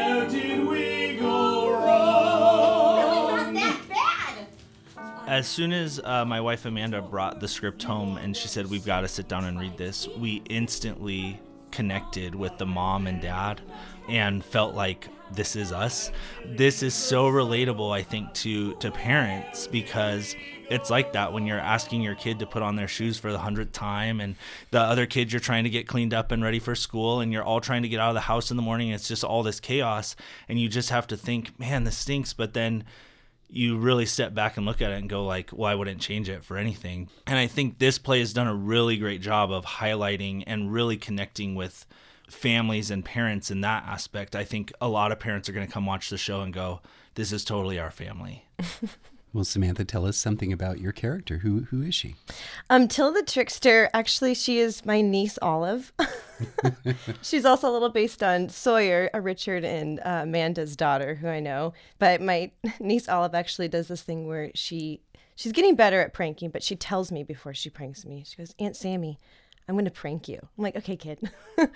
As 5.29 5.47
soon 5.47 5.73
as 5.73 6.01
uh, 6.03 6.25
my 6.25 6.41
wife 6.41 6.65
Amanda 6.65 7.03
brought 7.03 7.39
the 7.39 7.47
script 7.47 7.83
home 7.83 8.17
and 8.17 8.35
she 8.35 8.47
said, 8.47 8.65
We've 8.65 8.83
got 8.83 9.01
to 9.01 9.07
sit 9.07 9.27
down 9.27 9.45
and 9.45 9.59
read 9.59 9.77
this, 9.77 10.07
we 10.17 10.41
instantly 10.49 11.39
connected 11.69 12.33
with 12.33 12.57
the 12.57 12.65
mom 12.65 13.05
and 13.05 13.21
dad 13.21 13.61
and 14.07 14.43
felt 14.43 14.73
like 14.73 15.07
this 15.31 15.55
is 15.55 15.71
us. 15.71 16.11
This 16.43 16.81
is 16.81 16.95
so 16.95 17.25
relatable, 17.25 17.95
I 17.95 18.01
think, 18.01 18.33
to, 18.33 18.73
to 18.77 18.89
parents 18.89 19.67
because 19.67 20.35
it's 20.67 20.89
like 20.89 21.13
that 21.13 21.31
when 21.31 21.45
you're 21.45 21.59
asking 21.59 22.01
your 22.01 22.15
kid 22.15 22.39
to 22.39 22.47
put 22.47 22.63
on 22.63 22.75
their 22.75 22.87
shoes 22.87 23.19
for 23.19 23.31
the 23.31 23.37
hundredth 23.37 23.71
time 23.71 24.21
and 24.21 24.35
the 24.71 24.79
other 24.79 25.05
kids 25.05 25.31
you're 25.31 25.39
trying 25.39 25.65
to 25.65 25.69
get 25.69 25.87
cleaned 25.87 26.15
up 26.15 26.31
and 26.31 26.43
ready 26.43 26.57
for 26.57 26.73
school 26.73 27.19
and 27.19 27.31
you're 27.31 27.43
all 27.43 27.61
trying 27.61 27.83
to 27.83 27.87
get 27.87 27.99
out 27.99 28.09
of 28.09 28.15
the 28.15 28.21
house 28.21 28.49
in 28.49 28.57
the 28.57 28.63
morning. 28.63 28.89
It's 28.89 29.07
just 29.07 29.23
all 29.23 29.43
this 29.43 29.59
chaos 29.59 30.15
and 30.47 30.59
you 30.59 30.69
just 30.69 30.89
have 30.89 31.05
to 31.05 31.15
think, 31.15 31.59
man, 31.59 31.83
this 31.83 31.99
stinks. 31.99 32.33
But 32.33 32.55
then 32.55 32.83
you 33.49 33.77
really 33.77 34.05
step 34.05 34.33
back 34.33 34.57
and 34.57 34.65
look 34.65 34.81
at 34.81 34.91
it 34.91 34.99
and 34.99 35.09
go 35.09 35.25
like 35.25 35.49
well 35.51 35.69
i 35.69 35.75
wouldn't 35.75 36.01
change 36.01 36.29
it 36.29 36.43
for 36.43 36.57
anything. 36.57 37.09
And 37.27 37.37
i 37.37 37.47
think 37.47 37.79
this 37.79 37.97
play 37.97 38.19
has 38.19 38.33
done 38.33 38.47
a 38.47 38.55
really 38.55 38.97
great 38.97 39.21
job 39.21 39.51
of 39.51 39.65
highlighting 39.65 40.43
and 40.47 40.71
really 40.71 40.97
connecting 40.97 41.55
with 41.55 41.85
families 42.29 42.91
and 42.91 43.03
parents 43.03 43.49
in 43.49 43.61
that 43.61 43.83
aspect. 43.85 44.35
I 44.35 44.43
think 44.43 44.71
a 44.79 44.87
lot 44.87 45.11
of 45.11 45.19
parents 45.19 45.49
are 45.49 45.53
going 45.53 45.65
to 45.65 45.73
come 45.73 45.85
watch 45.85 46.09
the 46.09 46.17
show 46.17 46.41
and 46.41 46.53
go 46.53 46.81
this 47.15 47.31
is 47.31 47.43
totally 47.43 47.79
our 47.79 47.91
family 47.91 48.45
Well, 49.31 49.43
Samantha, 49.43 49.85
tell 49.85 50.07
us 50.07 50.17
something 50.17 50.51
about 50.51 50.79
your 50.79 50.91
character. 50.91 51.37
Who 51.37 51.61
who 51.69 51.83
is 51.83 51.93
she? 51.93 52.15
Um, 52.69 52.87
Till 52.87 53.13
the 53.13 53.21
Trickster, 53.21 53.89
actually, 53.93 54.33
she 54.33 54.57
is 54.57 54.83
my 54.85 55.01
niece 55.01 55.37
Olive. 55.41 55.93
She's 57.21 57.45
also 57.45 57.69
a 57.69 57.73
little 57.73 57.89
based 57.89 58.23
on 58.23 58.49
Sawyer, 58.49 59.09
uh, 59.13 59.19
Richard 59.19 59.63
and 59.63 59.99
uh, 59.99 60.21
Amanda's 60.23 60.75
daughter, 60.75 61.15
who 61.15 61.27
I 61.27 61.39
know. 61.39 61.73
But 61.99 62.21
my 62.21 62.51
niece 62.79 63.07
Olive 63.07 63.35
actually 63.35 63.67
does 63.67 63.87
this 63.87 64.01
thing 64.01 64.25
where 64.27 64.49
she 64.55 65.01
she's 65.35 65.51
getting 65.51 65.75
better 65.75 66.01
at 66.01 66.11
pranking, 66.13 66.49
but 66.49 66.63
she 66.63 66.75
tells 66.75 67.11
me 67.11 67.23
before 67.23 67.53
she 67.53 67.69
pranks 67.69 68.05
me. 68.05 68.23
She 68.27 68.35
goes, 68.35 68.55
Aunt 68.59 68.75
Sammy, 68.75 69.19
I'm 69.67 69.75
going 69.75 69.85
to 69.85 69.91
prank 69.91 70.27
you. 70.27 70.39
I'm 70.57 70.63
like, 70.63 70.75
okay, 70.75 70.97
kid. 70.97 71.31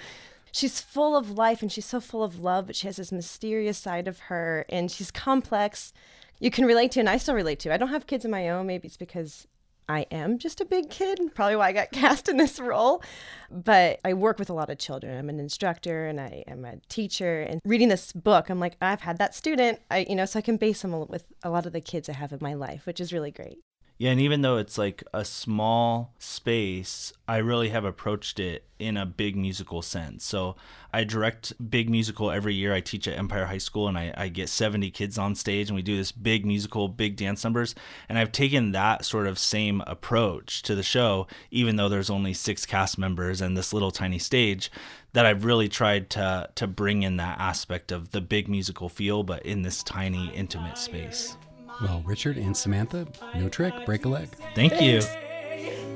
she's 0.51 0.81
full 0.81 1.15
of 1.15 1.31
life 1.31 1.61
and 1.61 1.71
she's 1.71 1.85
so 1.85 1.99
full 1.99 2.23
of 2.23 2.39
love, 2.39 2.67
but 2.67 2.75
she 2.75 2.87
has 2.87 2.97
this 2.97 3.11
mysterious 3.11 3.77
side 3.77 4.07
of 4.07 4.19
her 4.21 4.65
and 4.69 4.89
she's 4.89 5.11
complex. 5.11 5.93
You 6.43 6.51
can 6.51 6.65
relate 6.65 6.91
to, 6.91 6.99
and 6.99 7.10
I 7.10 7.15
still 7.15 7.36
relate 7.36 7.60
to. 7.60 7.73
I 7.73 7.77
don't 7.77 7.88
have 7.88 8.06
kids 8.06 8.25
of 8.25 8.32
my 8.32 8.49
own. 8.49 8.67
Maybe 8.67 8.88
it's 8.88 8.97
because 8.97 9.47
I 9.88 10.01
am 10.12 10.38
just 10.38 10.60
a 10.60 10.65
big 10.65 10.89
kid, 10.89 11.17
probably 11.34 11.56
why 11.56 11.69
I 11.69 11.71
got 11.71 11.91
cast 11.93 12.27
in 12.27 12.36
this 12.36 12.60
role. 12.60 13.01
But 13.49 14.01
I 14.03 14.13
work 14.13 14.39
with 14.39 14.49
a 14.49 14.53
lot 14.53 14.69
of 14.69 14.77
children. 14.77 15.17
I'm 15.17 15.29
an 15.29 15.39
instructor 15.39 16.06
and 16.06 16.19
I 16.19 16.43
am 16.45 16.65
a 16.65 16.82
teacher. 16.89 17.43
And 17.43 17.62
reading 17.63 17.88
this 17.88 18.12
book, 18.12 18.49
I'm 18.49 18.60
like, 18.60 18.75
I've 18.82 18.99
had 18.99 19.19
that 19.19 19.34
student. 19.34 19.79
I, 19.89 19.99
you 20.10 20.17
know, 20.17 20.25
so 20.25 20.38
I 20.38 20.41
can 20.41 20.58
base 20.58 20.82
them 20.82 21.08
with 21.08 21.23
a 21.43 21.49
lot 21.49 21.65
of 21.65 21.71
the 21.71 21.79
kids 21.79 22.10
I 22.10 22.13
have 22.13 22.34
in 22.34 22.39
my 22.41 22.56
life, 22.56 22.86
which 22.86 22.99
is 22.99 23.13
really 23.13 23.32
great. 23.32 23.60
Yeah, 24.03 24.11
and 24.11 24.19
even 24.19 24.41
though 24.41 24.57
it's 24.57 24.77
like 24.77 25.01
a 25.13 25.23
small 25.23 26.13
space, 26.19 27.13
I 27.25 27.37
really 27.37 27.69
have 27.69 27.85
approached 27.85 28.37
it 28.37 28.65
in 28.77 28.97
a 28.97 29.05
big 29.05 29.37
musical 29.37 29.81
sense. 29.81 30.25
So 30.25 30.57
I 30.91 31.05
direct 31.05 31.53
big 31.69 31.89
musical 31.89 32.29
every 32.29 32.53
year. 32.53 32.73
I 32.73 32.81
teach 32.81 33.07
at 33.07 33.17
Empire 33.17 33.45
High 33.45 33.59
School 33.59 33.87
and 33.87 33.97
I, 33.97 34.13
I 34.17 34.27
get 34.27 34.49
70 34.49 34.91
kids 34.91 35.17
on 35.17 35.35
stage 35.35 35.69
and 35.69 35.75
we 35.77 35.81
do 35.81 35.95
this 35.95 36.11
big 36.11 36.45
musical, 36.45 36.89
big 36.89 37.15
dance 37.15 37.45
numbers. 37.45 37.75
And 38.09 38.17
I've 38.17 38.33
taken 38.33 38.73
that 38.73 39.05
sort 39.05 39.25
of 39.25 39.39
same 39.39 39.81
approach 39.87 40.63
to 40.63 40.75
the 40.75 40.83
show, 40.83 41.25
even 41.49 41.77
though 41.77 41.87
there's 41.87 42.09
only 42.09 42.33
six 42.33 42.65
cast 42.65 42.97
members 42.97 43.39
and 43.39 43.55
this 43.55 43.71
little 43.71 43.91
tiny 43.91 44.19
stage, 44.19 44.69
that 45.13 45.25
I've 45.25 45.45
really 45.45 45.69
tried 45.69 46.09
to 46.09 46.49
to 46.55 46.67
bring 46.67 47.03
in 47.03 47.15
that 47.17 47.39
aspect 47.39 47.93
of 47.93 48.11
the 48.11 48.19
big 48.19 48.49
musical 48.49 48.89
feel, 48.89 49.23
but 49.23 49.45
in 49.45 49.61
this 49.61 49.81
tiny, 49.81 50.29
intimate 50.35 50.77
space. 50.77 51.37
Well, 51.81 52.03
Richard 52.05 52.38
and 52.38 52.55
Samantha, 52.55 53.07
no 53.36 53.49
trick, 53.49 53.73
break 53.86 54.05
a 54.05 54.09
leg. 54.09 54.29
Thank 54.55 54.79
you. 54.81 55.01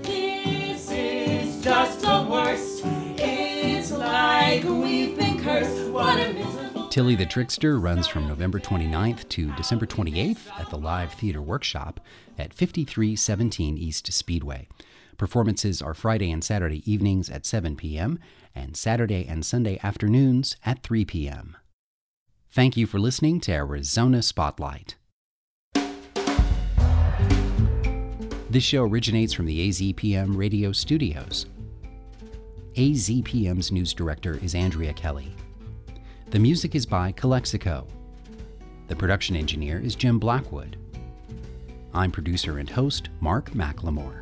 This 0.04 0.92
is 0.92 1.64
just 1.64 2.02
the 2.02 2.28
worst. 2.30 2.82
It's 3.20 3.92
like 3.92 4.64
we've 4.64 5.16
been 5.18 5.42
cursed. 5.42 5.92
What 5.92 6.20
a 6.20 6.34
miserable. 6.34 6.88
Tilly 6.90 7.16
the 7.16 7.26
Trickster 7.26 7.80
runs 7.80 8.08
from 8.08 8.28
November 8.28 8.60
29th 8.60 9.30
to 9.30 9.54
December 9.56 9.86
28th 9.86 10.48
at 10.60 10.70
the 10.70 10.78
Live 10.78 11.14
Theater 11.14 11.42
Workshop 11.42 12.00
at 12.40 12.54
5317 12.54 13.78
East 13.78 14.12
Speedway. 14.12 14.68
Performances 15.18 15.82
are 15.82 15.94
Friday 15.94 16.32
and 16.32 16.44
Saturday 16.44 16.90
evenings 16.92 17.30
at 17.30 17.46
7 17.46 17.76
p.m. 17.76 18.20
and 18.56 18.76
Saturday 18.76 19.26
and 19.28 19.46
Sunday 19.46 19.80
afternoons 19.84 20.56
at 20.66 20.84
3 20.84 21.06
p.m. 21.06 21.58
Thank 22.52 22.78
you 22.78 22.88
for 22.88 23.00
listening 23.00 23.40
to 23.42 23.52
Arizona 23.52 24.22
Spotlight. 24.22 24.96
This 28.50 28.64
show 28.64 28.84
originates 28.84 29.34
from 29.34 29.46
the 29.46 29.68
AZPM 29.68 30.38
radio 30.38 30.72
studios. 30.72 31.48
AZPM's 32.76 33.74
news 33.74 33.94
director 33.94 34.40
is 34.42 34.56
Andrea 34.56 34.94
Kelly. 34.94 35.36
The 36.30 36.40
music 36.40 36.74
is 36.74 36.86
by 36.86 37.12
Calexico. 37.12 37.86
The 38.88 38.96
production 38.96 39.36
engineer 39.36 39.80
is 39.80 39.96
Jim 39.96 40.18
Blackwood. 40.18 40.78
I'm 41.94 42.10
producer 42.10 42.60
and 42.60 42.70
host 42.70 43.10
Mark 43.20 43.52
McLemore. 43.52 44.22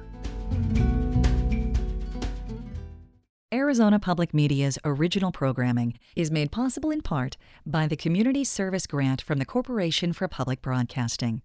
Arizona 3.53 3.99
Public 3.99 4.33
Media's 4.33 4.79
original 4.83 5.31
programming 5.31 5.99
is 6.15 6.31
made 6.31 6.51
possible 6.51 6.89
in 6.89 7.01
part 7.01 7.37
by 7.63 7.85
the 7.85 7.95
Community 7.95 8.43
Service 8.43 8.87
Grant 8.87 9.21
from 9.21 9.37
the 9.37 9.45
Corporation 9.45 10.13
for 10.13 10.27
Public 10.27 10.63
Broadcasting. 10.63 11.43